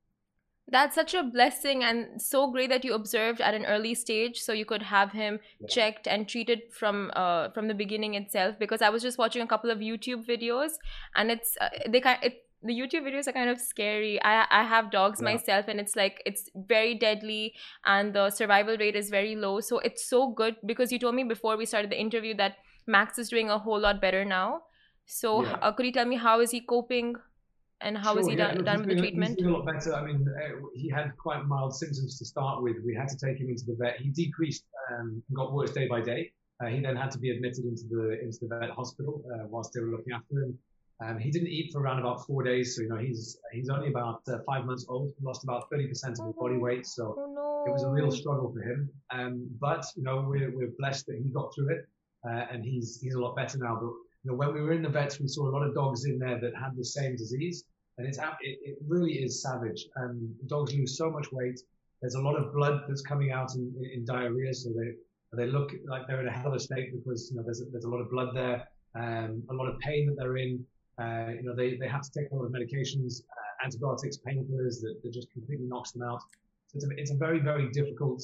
that's 0.71 0.95
such 0.95 1.13
a 1.13 1.23
blessing 1.23 1.83
and 1.83 2.21
so 2.21 2.51
great 2.51 2.69
that 2.69 2.85
you 2.85 2.93
observed 2.93 3.41
at 3.41 3.53
an 3.53 3.65
early 3.65 3.95
stage 3.95 4.39
so 4.39 4.53
you 4.53 4.65
could 4.65 4.83
have 4.83 5.11
him 5.11 5.39
yeah. 5.59 5.67
checked 5.67 6.07
and 6.07 6.27
treated 6.27 6.61
from 6.71 7.11
uh, 7.15 7.49
from 7.49 7.67
the 7.67 7.73
beginning 7.73 8.13
itself 8.15 8.57
because 8.59 8.81
i 8.81 8.89
was 8.89 9.01
just 9.01 9.17
watching 9.17 9.41
a 9.41 9.47
couple 9.47 9.71
of 9.71 9.79
youtube 9.79 10.25
videos 10.25 10.73
and 11.15 11.31
it's 11.31 11.57
uh, 11.61 11.69
they 11.87 11.99
kind 11.99 12.19
it, 12.21 12.45
the 12.63 12.73
youtube 12.73 13.03
videos 13.03 13.27
are 13.27 13.31
kind 13.31 13.49
of 13.49 13.59
scary 13.59 14.21
i 14.23 14.45
i 14.51 14.63
have 14.63 14.91
dogs 14.91 15.19
yeah. 15.21 15.31
myself 15.31 15.65
and 15.67 15.79
it's 15.79 15.95
like 15.95 16.21
it's 16.25 16.49
very 16.67 16.93
deadly 16.93 17.53
and 17.85 18.13
the 18.13 18.29
survival 18.29 18.77
rate 18.77 18.95
is 18.95 19.09
very 19.09 19.35
low 19.35 19.59
so 19.59 19.79
it's 19.79 20.07
so 20.07 20.27
good 20.27 20.55
because 20.65 20.91
you 20.91 20.99
told 20.99 21.15
me 21.15 21.23
before 21.23 21.55
we 21.57 21.65
started 21.65 21.89
the 21.89 21.99
interview 21.99 22.35
that 22.35 22.57
max 22.85 23.17
is 23.17 23.29
doing 23.29 23.49
a 23.49 23.57
whole 23.57 23.79
lot 23.79 24.01
better 24.01 24.25
now 24.25 24.61
so 25.05 25.43
yeah. 25.43 25.53
uh, 25.61 25.71
could 25.71 25.85
you 25.85 25.91
tell 25.91 26.05
me 26.05 26.17
how 26.17 26.39
is 26.39 26.51
he 26.51 26.61
coping 26.61 27.15
and 27.81 27.97
how 27.97 28.09
sure, 28.09 28.15
was 28.17 28.27
he 28.27 28.35
yeah, 28.35 28.53
done, 28.53 28.63
done 28.63 28.79
with 28.79 28.89
the 28.89 28.95
treatment? 28.97 29.35
He's 29.37 29.47
a 29.47 29.49
lot 29.49 29.65
better. 29.65 29.93
I 29.95 30.03
mean, 30.05 30.25
uh, 30.27 30.67
he 30.75 30.89
had 30.89 31.15
quite 31.17 31.45
mild 31.45 31.73
symptoms 31.73 32.19
to 32.19 32.25
start 32.25 32.61
with. 32.61 32.75
We 32.85 32.93
had 32.93 33.07
to 33.07 33.17
take 33.17 33.39
him 33.39 33.49
into 33.49 33.63
the 33.65 33.75
vet. 33.79 33.99
He 33.99 34.09
decreased 34.09 34.65
um, 34.91 35.23
and 35.27 35.35
got 35.35 35.53
worse 35.53 35.71
day 35.71 35.87
by 35.87 36.01
day. 36.01 36.31
Uh, 36.61 36.67
he 36.67 36.81
then 36.81 36.97
had 36.97 37.09
to 37.11 37.19
be 37.19 37.31
admitted 37.31 37.63
into 37.63 37.83
the 37.89 38.19
into 38.21 38.37
the 38.41 38.47
vet 38.59 38.69
hospital 38.71 39.23
uh, 39.33 39.45
whilst 39.47 39.71
they 39.73 39.79
were 39.79 39.91
looking 39.91 40.11
after 40.13 40.43
him. 40.43 40.57
Um, 41.01 41.17
he 41.17 41.31
didn't 41.31 41.47
eat 41.47 41.71
for 41.71 41.81
around 41.81 41.99
about 41.99 42.25
four 42.25 42.43
days, 42.43 42.75
so 42.75 42.81
you 42.81 42.89
know 42.89 42.97
he's 42.97 43.37
he's 43.53 43.69
only 43.69 43.87
about 43.87 44.21
uh, 44.27 44.39
five 44.45 44.65
months 44.65 44.85
old. 44.89 45.13
Lost 45.21 45.43
about 45.43 45.69
thirty 45.71 45.87
percent 45.87 46.19
of 46.19 46.25
his 46.25 46.35
body 46.35 46.57
weight, 46.57 46.85
so 46.85 47.15
oh, 47.17 47.33
no. 47.33 47.63
it 47.67 47.71
was 47.71 47.83
a 47.83 47.89
real 47.89 48.11
struggle 48.11 48.51
for 48.51 48.61
him. 48.61 48.89
Um, 49.11 49.47
but 49.61 49.85
you 49.95 50.03
know 50.03 50.25
we're 50.27 50.51
we're 50.53 50.73
blessed 50.77 51.05
that 51.07 51.21
he 51.23 51.29
got 51.29 51.55
through 51.55 51.69
it, 51.69 51.87
uh, 52.27 52.45
and 52.51 52.65
he's 52.65 52.99
he's 53.01 53.13
a 53.13 53.19
lot 53.19 53.35
better 53.35 53.57
now. 53.57 53.75
But 53.75 53.91
you 54.23 54.31
know, 54.31 54.35
when 54.35 54.53
we 54.53 54.61
were 54.61 54.73
in 54.73 54.81
the 54.81 54.89
vets, 54.89 55.19
we 55.19 55.27
saw 55.27 55.47
a 55.47 55.53
lot 55.53 55.65
of 55.65 55.73
dogs 55.73 56.03
in 56.03 56.19
there 56.19 56.39
that 56.39 56.51
had 56.55 56.75
the 56.75 56.83
same 56.83 57.15
disease, 57.15 57.63
and 57.97 58.05
it's 58.05 58.17
it, 58.17 58.59
it 58.61 58.77
really 58.85 59.13
is 59.13 59.41
savage. 59.41 59.85
Um, 59.95 60.35
dogs 60.47 60.73
lose 60.73 60.97
so 60.97 61.09
much 61.09 61.31
weight. 61.31 61.59
There's 62.01 62.15
a 62.15 62.21
lot 62.21 62.35
of 62.35 62.53
blood 62.53 62.81
that's 62.87 63.01
coming 63.01 63.31
out 63.31 63.55
in, 63.55 63.73
in, 63.79 63.99
in 63.99 64.05
diarrhea, 64.05 64.53
so 64.53 64.69
they 64.69 64.95
they 65.37 65.49
look 65.49 65.71
like 65.87 66.07
they're 66.07 66.19
in 66.19 66.27
a 66.27 66.31
hell 66.31 66.47
of 66.47 66.55
a 66.55 66.59
state 66.59 66.91
because 66.91 67.29
you 67.31 67.37
know 67.37 67.43
there's 67.43 67.61
a, 67.61 67.65
there's 67.71 67.85
a 67.85 67.89
lot 67.89 67.99
of 67.99 68.09
blood 68.11 68.35
there, 68.35 68.67
um, 68.95 69.43
a 69.49 69.53
lot 69.53 69.67
of 69.67 69.79
pain 69.79 70.07
that 70.07 70.15
they're 70.17 70.37
in. 70.37 70.65
Uh, 70.99 71.31
you 71.35 71.43
know 71.43 71.55
they, 71.55 71.77
they 71.77 71.87
have 71.87 72.01
to 72.01 72.11
take 72.11 72.31
a 72.31 72.35
lot 72.35 72.45
of 72.45 72.51
medications, 72.51 73.21
uh, 73.21 73.65
antibiotics, 73.65 74.17
painkillers 74.17 74.81
that, 74.81 74.95
that 75.03 75.13
just 75.13 75.31
completely 75.31 75.65
knocks 75.65 75.91
them 75.91 76.03
out. 76.03 76.21
So 76.67 76.75
it's 76.75 76.85
a, 76.85 76.89
it's 76.97 77.11
a 77.11 77.15
very 77.15 77.39
very 77.39 77.69
difficult 77.71 78.21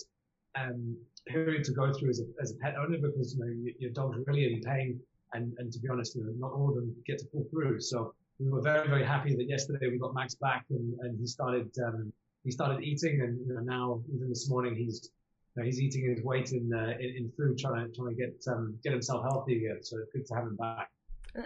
um, 0.55 0.97
period 1.27 1.63
to 1.65 1.71
go 1.71 1.93
through 1.93 2.09
as 2.09 2.19
a, 2.19 2.25
as 2.41 2.51
a 2.51 2.55
pet 2.57 2.75
owner 2.77 2.97
because 2.97 3.35
you 3.35 3.45
know 3.45 3.51
your, 3.51 3.73
your 3.79 3.91
dog's 3.91 4.17
really 4.27 4.53
in 4.53 4.61
pain 4.61 4.99
and, 5.35 5.53
and 5.59 5.71
to 5.71 5.79
be 5.79 5.89
honest, 5.89 6.15
you 6.15 6.23
know, 6.23 6.33
not 6.38 6.51
all 6.51 6.69
of 6.69 6.75
them 6.75 6.95
get 7.05 7.19
to 7.19 7.25
pull 7.25 7.45
through. 7.51 7.81
So 7.81 8.13
we 8.39 8.49
were 8.49 8.61
very, 8.61 8.88
very 8.88 9.05
happy 9.05 9.35
that 9.35 9.47
yesterday 9.47 9.88
we 9.89 9.97
got 9.97 10.13
Max 10.13 10.35
back 10.35 10.65
and, 10.69 10.93
and 11.01 11.19
he 11.19 11.27
started 11.27 11.69
um, 11.85 12.11
he 12.43 12.51
started 12.51 12.83
eating, 12.83 13.21
and 13.21 13.39
you 13.47 13.53
know, 13.55 13.61
now 13.61 14.01
even 14.13 14.29
this 14.29 14.49
morning 14.49 14.75
he's 14.75 15.09
you 15.55 15.61
know, 15.61 15.65
he's 15.65 15.81
eating 15.81 16.09
his 16.09 16.23
weight 16.23 16.51
in, 16.51 16.71
uh, 16.73 16.93
in, 16.99 17.15
in 17.17 17.31
food, 17.38 17.57
trying 17.57 17.85
to 17.85 17.95
trying 17.95 18.09
to 18.09 18.15
get 18.15 18.35
um, 18.47 18.77
get 18.83 18.93
himself 18.93 19.23
healthy 19.23 19.57
again. 19.57 19.79
So 19.81 19.97
it's 19.99 20.11
good 20.11 20.25
to 20.27 20.35
have 20.35 20.43
him 20.43 20.55
back. 20.55 20.89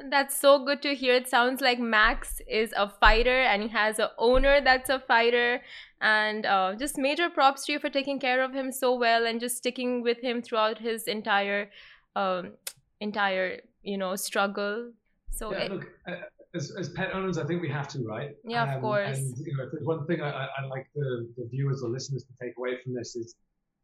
That's 0.09 0.37
so 0.37 0.63
good 0.63 0.81
to 0.83 0.93
hear. 0.93 1.15
It 1.15 1.27
sounds 1.27 1.61
like 1.61 1.79
Max 1.79 2.41
is 2.47 2.73
a 2.77 2.89
fighter 2.89 3.41
and 3.41 3.63
he 3.63 3.69
has 3.69 3.97
an 3.97 4.09
owner 4.17 4.61
that's 4.61 4.89
a 4.89 4.99
fighter. 4.99 5.61
And 6.01 6.45
uh, 6.45 6.75
just 6.75 6.97
major 6.97 7.29
props 7.29 7.65
to 7.65 7.73
you 7.73 7.79
for 7.79 7.89
taking 7.89 8.19
care 8.19 8.43
of 8.43 8.53
him 8.53 8.71
so 8.71 8.95
well 8.95 9.25
and 9.25 9.39
just 9.39 9.57
sticking 9.57 10.03
with 10.03 10.21
him 10.21 10.41
throughout 10.41 10.77
his 10.77 11.07
entire 11.07 11.71
um, 12.15 12.53
entire 12.99 13.61
you 13.83 13.97
know 13.97 14.15
struggle. 14.15 14.91
So 15.31 15.51
yeah, 15.51 15.59
it, 15.59 15.71
look, 15.71 15.87
uh, 16.07 16.15
as, 16.55 16.71
as 16.77 16.89
pet 16.89 17.13
owners, 17.13 17.37
I 17.37 17.45
think 17.45 17.61
we 17.61 17.69
have 17.69 17.87
to, 17.89 17.99
right? 18.03 18.31
Yeah, 18.43 18.63
um, 18.63 18.69
of 18.69 18.81
course. 18.81 19.17
And 19.17 19.37
you 19.37 19.57
know, 19.57 19.69
one 19.81 20.05
thing 20.07 20.21
I, 20.21 20.47
I 20.57 20.65
like 20.65 20.87
the, 20.95 21.29
the 21.37 21.47
viewers 21.49 21.83
or 21.83 21.89
listeners 21.89 22.23
to 22.23 22.45
take 22.45 22.57
away 22.57 22.77
from 22.83 22.93
this 22.93 23.15
is, 23.15 23.35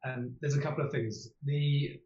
um, 0.06 0.34
there's 0.42 0.56
a 0.56 0.62
couple 0.62 0.84
of 0.86 0.92
things. 0.92 1.30
The 1.44 2.00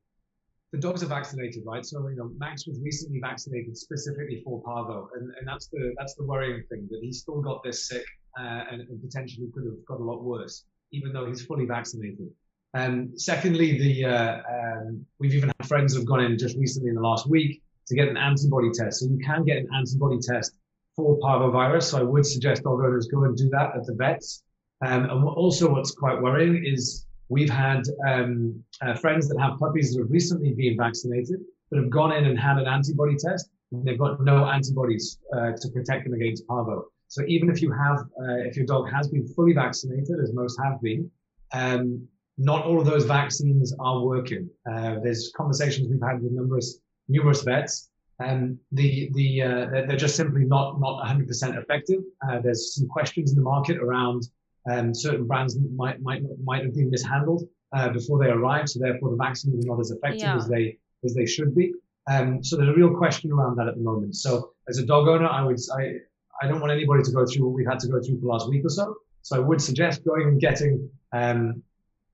the 0.71 0.77
dogs 0.77 1.01
are 1.01 1.07
vaccinated, 1.07 1.63
right? 1.65 1.85
So 1.85 2.07
you 2.07 2.15
know, 2.15 2.31
Max 2.37 2.67
was 2.67 2.79
recently 2.81 3.19
vaccinated 3.19 3.75
specifically 3.75 4.41
for 4.43 4.61
parvo, 4.63 5.09
and, 5.15 5.31
and 5.39 5.47
that's 5.47 5.67
the 5.67 5.93
that's 5.97 6.15
the 6.15 6.23
worrying 6.23 6.63
thing 6.69 6.87
that 6.91 6.99
he's 7.01 7.19
still 7.19 7.41
got 7.41 7.63
this 7.63 7.87
sick 7.87 8.05
uh, 8.39 8.63
and, 8.71 8.81
and, 8.81 9.01
potentially 9.01 9.47
could 9.53 9.65
have 9.65 9.85
got 9.87 9.99
a 9.99 10.03
lot 10.03 10.23
worse, 10.23 10.65
even 10.91 11.11
though 11.11 11.25
he's 11.25 11.43
fully 11.43 11.65
vaccinated. 11.65 12.29
And 12.75 13.09
um, 13.09 13.17
secondly, 13.17 13.79
the 13.79 14.05
uh, 14.05 14.41
um, 14.51 15.05
we've 15.19 15.33
even 15.33 15.51
had 15.59 15.67
friends 15.67 15.95
who've 15.95 16.05
gone 16.05 16.23
in 16.23 16.37
just 16.37 16.55
recently 16.55 16.89
in 16.89 16.95
the 16.95 17.01
last 17.01 17.27
week 17.27 17.63
to 17.87 17.95
get 17.95 18.07
an 18.07 18.17
antibody 18.17 18.69
test. 18.71 18.99
So 18.99 19.07
you 19.07 19.17
can 19.25 19.43
get 19.43 19.57
an 19.57 19.67
antibody 19.75 20.19
test 20.19 20.53
for 20.95 21.17
parvovirus. 21.19 21.83
So 21.83 21.97
I 21.97 22.03
would 22.03 22.25
suggest 22.25 22.63
dog 22.63 22.79
owners 22.79 23.07
go 23.07 23.23
and 23.23 23.35
do 23.35 23.49
that 23.49 23.75
at 23.75 23.85
the 23.85 23.95
vets. 23.95 24.43
Um, 24.85 25.09
and 25.09 25.23
also 25.25 25.71
what's 25.71 25.91
quite 25.91 26.21
worrying 26.21 26.63
is 26.63 27.07
we've 27.29 27.49
had 27.49 27.83
um, 28.07 28.63
uh, 28.81 28.95
friends 28.95 29.27
that 29.29 29.39
have 29.39 29.57
puppies 29.59 29.93
that 29.93 30.01
have 30.01 30.11
recently 30.11 30.53
been 30.53 30.75
vaccinated 30.75 31.39
that 31.71 31.77
have 31.77 31.89
gone 31.89 32.11
in 32.11 32.25
and 32.25 32.37
had 32.39 32.57
an 32.57 32.67
antibody 32.67 33.15
test, 33.15 33.49
and 33.71 33.85
they've 33.85 33.99
got 33.99 34.21
no 34.23 34.45
antibodies 34.45 35.19
uh, 35.33 35.51
to 35.61 35.69
protect 35.69 36.05
them 36.05 36.13
against 36.13 36.45
parvo. 36.47 36.85
So 37.07 37.23
even 37.27 37.49
if 37.49 37.61
you 37.61 37.71
have, 37.71 37.99
uh, 37.99 38.47
if 38.47 38.55
your 38.55 38.65
dog 38.65 38.91
has 38.91 39.07
been 39.07 39.27
fully 39.27 39.53
vaccinated, 39.53 40.19
as 40.21 40.33
most 40.33 40.59
have 40.63 40.81
been, 40.81 41.09
um, 41.53 42.07
not 42.37 42.65
all 42.65 42.79
of 42.79 42.85
those 42.85 43.05
vaccines 43.05 43.75
are 43.79 43.99
working. 44.01 44.49
Uh, 44.69 44.95
there's 45.03 45.31
conversations 45.35 45.89
we've 45.89 46.01
had 46.01 46.21
with 46.21 46.31
numerous 46.31 46.79
numerous 47.07 47.41
vets, 47.41 47.89
and 48.19 48.57
the 48.71 49.09
the 49.13 49.41
uh, 49.41 49.65
they're, 49.71 49.97
just 49.97 50.15
simply 50.15 50.45
not 50.45 50.79
not 50.79 51.03
100% 51.05 51.61
effective. 51.61 51.99
Uh, 52.27 52.39
there's 52.39 52.75
some 52.75 52.87
questions 52.87 53.31
in 53.31 53.35
the 53.35 53.43
market 53.43 53.77
around 53.77 54.23
um, 54.69 54.93
certain 54.93 55.25
brands 55.25 55.57
might 55.75 56.01
might 56.01 56.21
might 56.43 56.63
have 56.63 56.75
been 56.75 56.89
mishandled 56.89 57.43
uh, 57.73 57.89
before 57.89 58.19
they 58.19 58.29
arrived, 58.29 58.69
so 58.69 58.79
therefore 58.79 59.11
the 59.11 59.17
vaccine 59.17 59.57
is 59.57 59.65
not 59.65 59.79
as 59.79 59.91
effective 59.91 60.21
Yeah. 60.21 60.37
as 60.37 60.47
they 60.47 60.77
as 61.03 61.13
they 61.13 61.25
should 61.25 61.55
be. 61.55 61.73
Um, 62.09 62.43
so 62.43 62.57
there's 62.57 62.69
a 62.69 62.73
real 62.73 62.95
question 62.95 63.31
around 63.31 63.55
that 63.57 63.67
at 63.67 63.75
the 63.75 63.81
moment. 63.81 64.15
So 64.15 64.51
as 64.67 64.77
a 64.79 64.85
dog 64.85 65.07
owner, 65.07 65.27
I 65.27 65.43
would 65.43 65.59
I 65.77 65.95
I 66.41 66.47
don't 66.47 66.59
want 66.59 66.71
anybody 66.71 67.03
to 67.03 67.11
go 67.11 67.25
through 67.25 67.45
what 67.45 67.53
we've 67.53 67.67
had 67.67 67.79
to 67.79 67.87
go 67.87 68.01
through 68.01 68.15
for 68.15 68.21
the 68.21 68.27
last 68.27 68.49
week 68.49 68.65
or 68.65 68.69
so. 68.69 68.95
So 69.21 69.35
I 69.35 69.39
would 69.39 69.61
suggest 69.61 70.03
going 70.05 70.27
and 70.27 70.39
getting 70.39 70.89
um, 71.11 71.61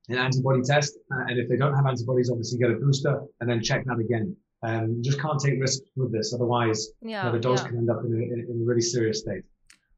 an 0.09 0.17
antibody 0.17 0.61
test, 0.61 0.97
uh, 1.11 1.25
and 1.27 1.39
if 1.39 1.47
they 1.47 1.55
don't 1.55 1.73
have 1.73 1.85
antibodies, 1.85 2.29
obviously 2.29 2.59
get 2.59 2.71
a 2.71 2.75
booster 2.75 3.21
and 3.39 3.49
then 3.49 3.61
check 3.61 3.85
that 3.85 3.99
again. 3.99 4.35
Um, 4.63 4.95
you 4.97 5.03
just 5.03 5.21
can't 5.21 5.39
take 5.39 5.59
risks 5.59 5.87
with 5.95 6.11
this, 6.11 6.33
otherwise 6.33 6.89
you 7.01 7.11
know, 7.11 7.31
the 7.31 7.39
dogs 7.39 7.61
yeah. 7.61 7.67
can 7.67 7.77
end 7.77 7.89
up 7.89 8.03
in 8.03 8.13
a, 8.13 8.51
in 8.51 8.61
a 8.61 8.65
really 8.65 8.81
serious 8.81 9.19
state. 9.19 9.43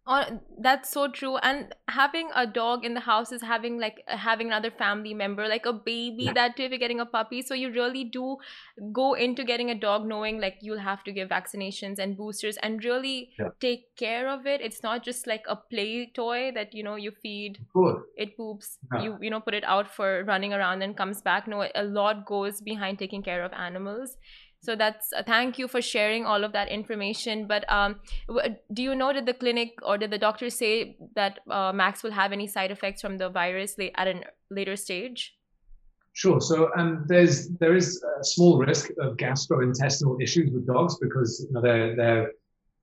Oh, 0.09 0.39
that's 0.57 0.89
so 0.89 1.09
true. 1.09 1.35
And 1.37 1.75
having 1.89 2.29
a 2.33 2.47
dog 2.47 2.85
in 2.85 2.93
the 2.93 3.01
house 3.01 3.33
is 3.33 3.41
having 3.41 3.77
like 3.77 4.03
having 4.07 4.47
another 4.47 4.71
family 4.71 5.13
member, 5.13 5.47
like 5.49 5.65
a 5.65 5.73
baby. 5.73 6.23
Yeah. 6.23 6.33
That 6.33 6.55
too, 6.55 6.63
if 6.63 6.69
you're 6.71 6.79
getting 6.79 7.01
a 7.01 7.05
puppy, 7.05 7.41
so 7.41 7.53
you 7.53 7.71
really 7.71 8.05
do 8.05 8.37
go 8.93 9.15
into 9.15 9.43
getting 9.43 9.69
a 9.69 9.75
dog 9.75 10.05
knowing 10.07 10.39
like 10.39 10.59
you'll 10.61 10.79
have 10.79 11.03
to 11.03 11.11
give 11.11 11.27
vaccinations 11.27 11.99
and 11.99 12.15
boosters 12.15 12.55
and 12.63 12.83
really 12.85 13.31
Yeah. 13.37 13.49
take 13.59 13.95
care 13.97 14.29
of 14.29 14.47
it. 14.47 14.61
It's 14.61 14.81
not 14.81 15.03
just 15.03 15.27
like 15.27 15.43
a 15.49 15.57
play 15.57 16.09
toy 16.15 16.51
that 16.53 16.73
you 16.73 16.83
know 16.83 16.95
you 16.95 17.11
feed 17.11 17.59
Good. 17.73 18.01
it 18.15 18.37
poops 18.37 18.77
Yeah. 18.93 19.01
you 19.03 19.17
you 19.21 19.29
know 19.29 19.41
put 19.41 19.53
it 19.53 19.65
out 19.65 19.93
for 19.93 20.23
running 20.23 20.53
around 20.53 20.81
and 20.83 20.95
comes 20.95 21.21
back 21.21 21.47
no 21.47 21.63
a 21.75 21.83
lot 21.83 22.25
goes 22.25 22.61
behind 22.61 22.97
taking 22.99 23.23
care 23.23 23.43
of 23.43 23.51
animals 23.53 24.17
so 24.61 24.75
that's 24.75 25.13
uh, 25.13 25.23
thank 25.23 25.57
you 25.57 25.67
for 25.67 25.81
sharing 25.81 26.25
all 26.25 26.43
of 26.43 26.51
that 26.51 26.67
information 26.69 27.47
but 27.47 27.69
um 27.71 27.99
do 28.73 28.83
you 28.83 28.95
know 28.95 29.13
did 29.13 29.25
the 29.25 29.33
clinic 29.33 29.73
or 29.83 29.97
did 29.97 30.11
the 30.11 30.17
doctor 30.17 30.49
say 30.49 30.97
that 31.15 31.39
uh, 31.49 31.71
max 31.73 32.03
will 32.03 32.11
have 32.11 32.31
any 32.31 32.47
side 32.47 32.71
effects 32.71 33.01
from 33.01 33.17
the 33.17 33.29
virus 33.29 33.75
at 33.95 34.07
a 34.07 34.21
later 34.49 34.75
stage 34.75 35.37
Sure. 36.17 36.41
So 36.41 36.71
um, 36.75 37.05
there's 37.07 37.49
there 37.59 37.75
is 37.75 38.03
a 38.19 38.23
small 38.23 38.57
risk 38.57 38.89
of 38.99 39.17
gastrointestinal 39.17 40.19
issues 40.19 40.51
with 40.51 40.65
dogs 40.65 40.97
because 40.99 41.45
you 41.47 41.53
know 41.53 41.61
their 41.61 41.95
their 41.95 42.31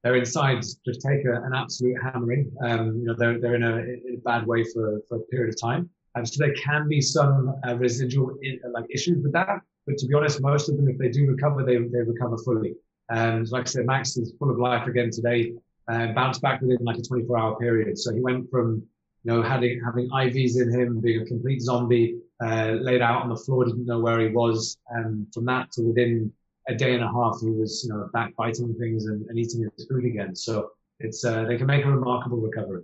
their 0.04 0.14
insides 0.14 0.78
just 0.86 1.00
take 1.00 1.24
a, 1.24 1.42
an 1.42 1.52
absolute 1.52 1.96
hammering. 2.00 2.52
Um, 2.62 2.96
you 3.00 3.06
know 3.06 3.14
they're 3.18 3.40
they're 3.40 3.56
in 3.56 3.64
a 3.64 3.78
in 3.78 4.18
a 4.18 4.20
bad 4.24 4.46
way 4.46 4.62
for, 4.62 5.00
for 5.08 5.16
a 5.16 5.20
period 5.32 5.52
of 5.52 5.60
time. 5.60 5.90
Um, 6.14 6.24
so 6.24 6.44
there 6.44 6.54
can 6.54 6.86
be 6.86 7.00
some 7.00 7.56
uh, 7.66 7.74
residual 7.74 8.36
in, 8.42 8.60
like 8.72 8.84
issues 8.88 9.20
with 9.20 9.32
that. 9.32 9.62
But 9.86 9.98
to 9.98 10.06
be 10.06 10.14
honest, 10.14 10.40
most 10.40 10.68
of 10.68 10.76
them, 10.76 10.88
if 10.88 10.98
they 10.98 11.08
do 11.08 11.30
recover, 11.30 11.64
they 11.64 11.76
they 11.76 12.02
recover 12.02 12.38
fully. 12.38 12.74
Um, 13.10 13.44
like 13.50 13.62
I 13.62 13.70
said, 13.70 13.86
Max 13.86 14.16
is 14.16 14.32
full 14.38 14.50
of 14.50 14.58
life 14.58 14.86
again 14.86 15.10
today. 15.10 15.54
Uh, 15.86 16.12
bounced 16.12 16.40
back 16.40 16.62
within 16.62 16.78
like 16.80 16.96
a 16.96 17.02
24 17.02 17.38
hour 17.38 17.56
period. 17.58 17.98
So 17.98 18.14
he 18.14 18.20
went 18.20 18.50
from 18.50 18.82
you 19.24 19.32
know 19.32 19.42
having 19.42 19.80
having 19.84 20.08
IVs 20.10 20.60
in 20.60 20.72
him, 20.72 21.00
being 21.00 21.22
a 21.22 21.26
complete 21.26 21.60
zombie 21.60 22.16
uh, 22.42 22.72
laid 22.80 23.02
out 23.02 23.22
on 23.22 23.28
the 23.28 23.36
floor, 23.36 23.64
didn't 23.64 23.86
know 23.86 24.00
where 24.00 24.20
he 24.20 24.28
was. 24.28 24.76
And 24.88 25.26
from 25.32 25.44
that 25.46 25.70
to 25.72 25.82
within 25.82 26.32
a 26.68 26.74
day 26.74 26.94
and 26.94 27.04
a 27.04 27.08
half, 27.08 27.38
he 27.40 27.50
was, 27.50 27.84
you 27.84 27.92
know, 27.92 28.08
back 28.12 28.34
biting 28.36 28.74
things 28.78 29.06
and, 29.06 29.26
and 29.28 29.38
eating 29.38 29.68
his 29.76 29.86
food 29.86 30.04
again. 30.04 30.34
So 30.34 30.70
it's, 31.00 31.24
uh, 31.24 31.44
they 31.44 31.56
can 31.56 31.66
make 31.66 31.84
a 31.84 31.90
remarkable 31.90 32.38
recovery. 32.38 32.82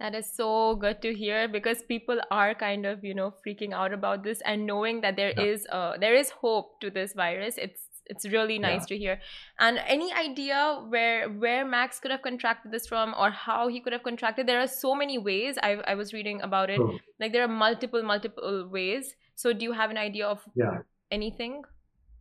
That 0.00 0.14
is 0.14 0.30
so 0.32 0.76
good 0.76 1.02
to 1.02 1.12
hear 1.12 1.48
because 1.48 1.82
people 1.82 2.20
are 2.30 2.54
kind 2.54 2.86
of, 2.86 3.02
you 3.02 3.14
know, 3.14 3.34
freaking 3.44 3.72
out 3.72 3.92
about 3.92 4.22
this 4.22 4.40
and 4.42 4.64
knowing 4.64 5.00
that 5.00 5.16
there 5.16 5.32
Yeah. 5.36 5.44
is 5.52 5.66
uh 5.70 5.98
there 5.98 6.14
is 6.14 6.30
hope 6.30 6.80
to 6.82 6.90
this 6.90 7.14
virus. 7.14 7.58
It's 7.58 7.86
it's 8.06 8.24
really 8.24 8.58
nice 8.58 8.86
to 8.86 8.96
hear. 8.96 9.20
And 9.58 9.80
any 9.86 10.12
idea 10.12 10.60
where 10.88 11.28
where 11.28 11.64
Max 11.64 11.98
could 12.00 12.10
have 12.10 12.22
contracted 12.22 12.72
this 12.72 12.86
from 12.86 13.14
or 13.18 13.30
how 13.30 13.68
he 13.68 13.80
could 13.80 13.92
have 13.92 14.02
contracted? 14.02 14.46
There 14.46 14.60
are 14.60 14.68
so 14.68 14.94
many 14.94 15.18
ways. 15.18 15.58
I 15.62 15.72
I 15.94 15.94
was 15.94 16.12
reading 16.12 16.40
about 16.42 16.70
it. 16.70 16.80
Like 17.20 17.32
there 17.32 17.44
are 17.44 17.48
multiple 17.48 18.02
multiple 18.02 18.68
ways. 18.78 19.14
So 19.34 19.52
do 19.52 19.64
you 19.64 19.72
have 19.72 19.90
an 19.90 19.98
idea 19.98 20.26
of 20.26 20.46
yeah. 20.54 20.78
anything? 21.10 21.62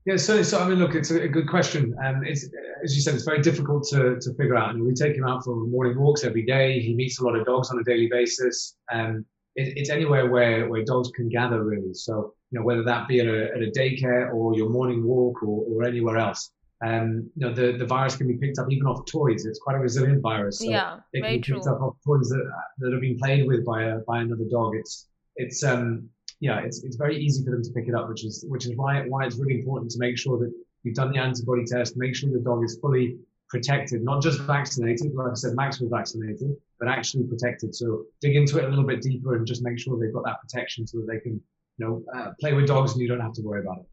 Yeah, 0.07 0.15
so, 0.15 0.41
so 0.41 0.61
I 0.61 0.69
mean, 0.69 0.79
look, 0.79 0.95
it's 0.95 1.11
a, 1.11 1.23
a 1.23 1.27
good 1.27 1.49
question. 1.49 1.93
Um, 2.01 2.23
it's, 2.23 2.47
as 2.81 2.95
you 2.95 3.01
said, 3.01 3.13
it's 3.13 3.25
very 3.25 3.41
difficult 3.41 3.85
to, 3.89 4.17
to 4.21 4.33
figure 4.35 4.55
out. 4.55 4.73
And 4.73 4.81
we 4.81 4.93
take 4.93 5.17
him 5.17 5.25
out 5.25 5.43
for 5.43 5.53
morning 5.53 5.99
walks 5.99 6.23
every 6.23 6.45
day. 6.45 6.79
He 6.79 6.95
meets 6.95 7.19
a 7.19 7.25
lot 7.25 7.35
of 7.35 7.45
dogs 7.45 7.71
on 7.71 7.79
a 7.79 7.83
daily 7.83 8.07
basis. 8.09 8.77
Um, 8.89 9.25
it, 9.57 9.73
it's 9.75 9.89
anywhere 9.89 10.29
where, 10.31 10.69
where 10.69 10.85
dogs 10.85 11.11
can 11.13 11.27
gather, 11.27 11.61
really. 11.61 11.93
So, 11.93 12.33
you 12.51 12.57
know, 12.57 12.65
whether 12.65 12.83
that 12.83 13.09
be 13.09 13.19
at 13.19 13.27
a, 13.27 13.51
at 13.53 13.61
a 13.61 13.69
daycare 13.77 14.33
or 14.33 14.55
your 14.55 14.69
morning 14.69 15.03
walk 15.05 15.43
or, 15.43 15.65
or 15.67 15.83
anywhere 15.83 16.15
else. 16.15 16.51
Um, 16.85 17.29
you 17.35 17.45
know, 17.45 17.53
the, 17.53 17.77
the 17.77 17.85
virus 17.85 18.15
can 18.15 18.29
be 18.29 18.37
picked 18.37 18.59
up 18.59 18.67
even 18.71 18.87
off 18.87 19.05
toys. 19.07 19.45
It's 19.45 19.59
quite 19.59 19.75
a 19.75 19.79
resilient 19.79 20.21
virus. 20.21 20.59
So 20.59 20.69
yeah, 20.69 20.99
it 21.11 21.21
can 21.21 21.33
be 21.33 21.41
true. 21.41 21.55
picked 21.55 21.67
up 21.67 21.81
off 21.81 21.97
toys 22.05 22.29
that, 22.29 22.49
that 22.77 22.93
have 22.93 23.01
been 23.01 23.17
played 23.17 23.45
with 23.45 23.65
by 23.65 23.83
a, 23.83 23.97
by 24.07 24.19
another 24.19 24.45
dog. 24.49 24.73
It's, 24.77 25.09
it's, 25.35 25.65
um, 25.65 26.07
yeah, 26.39 26.59
it's, 26.59 26.83
it's 26.83 26.95
very 26.95 27.17
easy 27.17 27.43
for 27.43 27.51
them 27.51 27.63
to 27.63 27.71
pick 27.71 27.87
it 27.87 27.95
up, 27.95 28.09
which 28.09 28.23
is, 28.25 28.45
which 28.47 28.65
is 28.65 28.75
why, 28.75 29.01
why 29.07 29.25
it's 29.25 29.37
really 29.37 29.59
important 29.59 29.91
to 29.91 29.99
make 29.99 30.17
sure 30.17 30.37
that 30.39 30.51
you've 30.83 30.95
done 30.95 31.11
the 31.11 31.19
antibody 31.19 31.63
test, 31.65 31.97
make 31.97 32.15
sure 32.15 32.29
the 32.31 32.39
dog 32.39 32.63
is 32.63 32.77
fully 32.81 33.17
protected, 33.49 34.03
not 34.03 34.21
just 34.21 34.41
vaccinated. 34.41 35.13
Like 35.15 35.31
I 35.31 35.33
said, 35.33 35.55
Max 35.55 35.79
was 35.79 35.89
vaccinated, 35.89 36.55
but 36.79 36.87
actually 36.87 37.23
protected. 37.25 37.73
So 37.73 38.03
dig 38.21 38.35
into 38.35 38.57
it 38.59 38.65
a 38.65 38.67
little 38.67 38.85
bit 38.85 39.01
deeper 39.01 39.35
and 39.35 39.47
just 39.47 39.63
make 39.63 39.79
sure 39.79 39.97
they've 39.99 40.13
got 40.13 40.25
that 40.25 40.41
protection 40.41 40.85
so 40.85 40.99
that 40.99 41.07
they 41.07 41.19
can, 41.19 41.41
you 41.77 41.85
know, 41.85 42.03
uh, 42.13 42.31
play 42.39 42.53
with 42.53 42.67
dogs 42.67 42.93
and 42.93 43.01
you 43.01 43.07
don't 43.07 43.21
have 43.21 43.33
to 43.33 43.41
worry 43.41 43.61
about 43.61 43.79
it. 43.79 43.85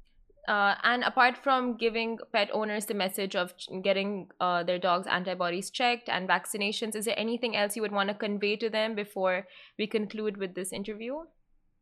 Uh, 0.47 0.75
and 0.83 1.03
apart 1.05 1.39
from 1.43 1.75
giving 1.79 2.19
pet 2.35 2.51
owners 2.53 2.85
the 2.85 2.93
message 2.93 3.35
of 3.35 3.55
getting 3.83 4.29
uh, 4.41 4.63
their 4.63 4.79
dogs' 4.79 5.07
antibodies 5.07 5.71
checked 5.71 6.11
and 6.11 6.29
vaccinations, 6.29 6.95
is 6.95 7.07
there 7.07 7.19
anything 7.19 7.57
else 7.57 7.77
you 7.77 7.81
would 7.81 7.93
want 7.93 8.11
to 8.11 8.15
convey 8.15 8.55
to 8.57 8.69
them 8.69 8.95
before 8.95 9.47
we 9.79 9.87
conclude 9.87 10.37
with 10.37 10.55
this 10.55 10.71
interview? 10.71 11.15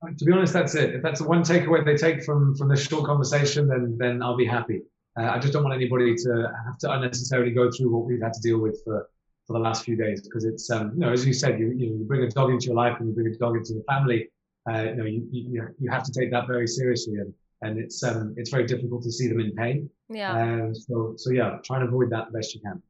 Uh, 0.03 0.09
To 0.19 0.25
be 0.25 0.33
honest, 0.33 0.53
that's 0.53 0.75
it. 0.75 0.95
If 0.95 1.03
that's 1.03 1.21
the 1.21 1.29
one 1.29 1.43
takeaway 1.43 1.85
they 1.85 1.97
take 1.97 2.23
from 2.25 2.55
from 2.57 2.69
this 2.69 2.87
short 2.87 3.05
conversation, 3.05 3.69
then 3.69 3.97
then 3.99 4.23
I'll 4.23 4.37
be 4.37 4.47
happy. 4.47 4.83
Uh, 5.19 5.29
I 5.35 5.39
just 5.39 5.53
don't 5.53 5.63
want 5.63 5.75
anybody 5.75 6.15
to 6.15 6.53
have 6.67 6.79
to 6.79 6.93
unnecessarily 6.93 7.53
go 7.53 7.71
through 7.71 7.91
what 7.95 8.05
we've 8.07 8.21
had 8.23 8.33
to 8.33 8.41
deal 8.41 8.59
with 8.59 8.83
for 8.85 9.09
for 9.47 9.53
the 9.55 9.59
last 9.59 9.85
few 9.85 9.97
days 9.97 10.23
because 10.23 10.45
it's 10.45 10.71
um 10.71 10.93
you 10.95 11.01
know 11.01 11.13
as 11.13 11.27
you 11.27 11.33
said 11.33 11.59
you 11.59 11.73
you, 11.73 12.05
bring 12.07 12.23
a 12.23 12.29
dog 12.29 12.51
into 12.51 12.67
your 12.67 12.77
life 12.77 12.97
and 12.99 13.09
you 13.09 13.15
bring 13.15 13.27
a 13.27 13.37
dog 13.37 13.57
into 13.57 13.75
the 13.75 13.83
family 13.89 14.29
uh, 14.71 14.83
you 14.83 14.95
know 14.95 15.05
you, 15.05 15.27
you 15.33 15.69
you 15.79 15.91
have 15.91 16.05
to 16.05 16.13
take 16.13 16.31
that 16.31 16.47
very 16.47 16.67
seriously 16.67 17.17
and 17.17 17.35
and 17.63 17.79
it's 17.79 18.03
um 18.05 18.35
it's 18.37 18.51
very 18.51 18.65
difficult 18.67 19.03
to 19.03 19.11
see 19.11 19.27
them 19.29 19.41
in 19.41 19.53
pain 19.53 19.91
Yeah. 20.09 20.33
um 20.41 20.75
so 20.75 21.15
so 21.17 21.31
yeah 21.33 21.59
try 21.65 21.81
and 21.81 21.89
avoid 21.89 22.09
that 22.11 22.27
the 22.31 22.39
best 22.39 22.55
you 22.55 22.61
can 22.61 22.81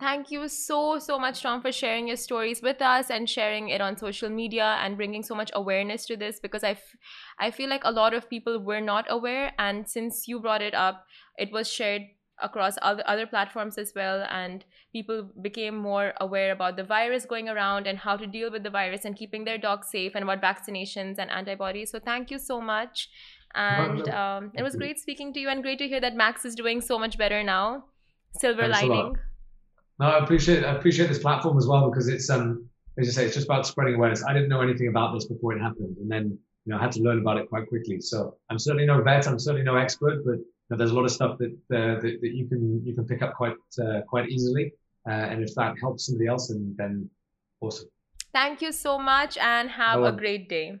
Thank 0.00 0.30
you 0.30 0.48
so, 0.48 0.98
so 0.98 1.18
much, 1.18 1.42
Tom, 1.42 1.60
for 1.60 1.70
sharing 1.70 2.08
your 2.08 2.16
stories 2.16 2.62
with 2.62 2.80
us 2.80 3.10
and 3.10 3.28
sharing 3.28 3.68
it 3.68 3.82
on 3.82 3.98
social 3.98 4.30
media 4.30 4.78
and 4.80 4.96
bringing 4.96 5.22
so 5.22 5.34
much 5.34 5.50
awareness 5.54 6.06
to 6.06 6.16
this 6.16 6.40
because 6.40 6.64
I, 6.64 6.70
f- 6.70 6.96
I 7.38 7.50
feel 7.50 7.68
like 7.68 7.84
a 7.84 7.92
lot 7.92 8.14
of 8.14 8.30
people 8.30 8.58
were 8.60 8.80
not 8.80 9.04
aware. 9.10 9.52
And 9.58 9.86
since 9.86 10.26
you 10.26 10.40
brought 10.40 10.62
it 10.62 10.74
up, 10.74 11.04
it 11.36 11.52
was 11.52 11.70
shared 11.70 12.02
across 12.42 12.78
other, 12.80 13.02
other 13.06 13.26
platforms 13.26 13.76
as 13.76 13.92
well. 13.94 14.26
And 14.30 14.64
people 14.90 15.28
became 15.42 15.76
more 15.76 16.14
aware 16.18 16.52
about 16.52 16.76
the 16.78 16.84
virus 16.84 17.26
going 17.26 17.50
around 17.50 17.86
and 17.86 17.98
how 17.98 18.16
to 18.16 18.26
deal 18.26 18.50
with 18.50 18.62
the 18.62 18.70
virus 18.70 19.04
and 19.04 19.14
keeping 19.14 19.44
their 19.44 19.58
dogs 19.58 19.88
safe 19.90 20.12
and 20.14 20.24
about 20.24 20.40
vaccinations 20.40 21.18
and 21.18 21.30
antibodies. 21.30 21.90
So 21.90 22.00
thank 22.00 22.30
you 22.30 22.38
so 22.38 22.58
much. 22.58 23.10
And 23.54 24.08
um, 24.08 24.52
it 24.54 24.62
was 24.62 24.76
great 24.76 24.98
speaking 24.98 25.34
to 25.34 25.40
you 25.40 25.50
and 25.50 25.62
great 25.62 25.78
to 25.80 25.88
hear 25.88 26.00
that 26.00 26.16
Max 26.16 26.46
is 26.46 26.54
doing 26.54 26.80
so 26.80 26.98
much 26.98 27.18
better 27.18 27.44
now. 27.44 27.84
Silver 28.38 28.62
Thanks 28.62 28.82
lining. 28.82 29.16
No, 30.00 30.06
I 30.06 30.24
appreciate 30.24 30.64
I 30.64 30.72
appreciate 30.72 31.08
this 31.08 31.18
platform 31.18 31.58
as 31.58 31.66
well 31.66 31.90
because 31.90 32.08
it's 32.08 32.30
um 32.30 32.66
as 32.98 33.06
you 33.06 33.12
say 33.12 33.26
it's 33.26 33.34
just 33.34 33.46
about 33.46 33.66
spreading 33.66 33.96
awareness. 33.96 34.24
I 34.24 34.32
didn't 34.32 34.48
know 34.48 34.62
anything 34.62 34.88
about 34.88 35.12
this 35.12 35.26
before 35.26 35.54
it 35.54 35.60
happened, 35.60 35.98
and 35.98 36.10
then 36.10 36.38
you 36.64 36.72
know 36.72 36.78
I 36.78 36.80
had 36.80 36.92
to 36.92 37.02
learn 37.02 37.18
about 37.18 37.36
it 37.36 37.50
quite 37.50 37.68
quickly. 37.68 38.00
So 38.00 38.36
I'm 38.48 38.58
certainly 38.58 38.86
no 38.86 39.02
vet, 39.02 39.28
I'm 39.28 39.38
certainly 39.38 39.62
no 39.62 39.76
expert, 39.76 40.24
but 40.24 40.38
you 40.38 40.68
know, 40.70 40.78
there's 40.78 40.90
a 40.90 40.94
lot 40.94 41.04
of 41.04 41.12
stuff 41.12 41.36
that 41.38 41.52
uh, 41.78 42.00
that, 42.00 42.18
that 42.22 42.32
you 42.34 42.48
can 42.48 42.82
you 42.82 42.94
can 42.94 43.04
pick 43.04 43.20
up 43.20 43.34
quite 43.34 43.56
uh, 43.84 44.00
quite 44.08 44.30
easily, 44.30 44.72
uh, 45.06 45.12
and 45.30 45.42
if 45.42 45.54
that 45.56 45.74
helps 45.78 46.06
somebody 46.06 46.28
else, 46.28 46.48
then 46.48 46.74
then 46.78 47.10
awesome. 47.60 47.88
Thank 48.32 48.62
you 48.62 48.72
so 48.72 48.98
much 48.98 49.36
and 49.36 49.68
have 49.68 50.02
a 50.02 50.12
great 50.12 50.48
day. 50.48 50.80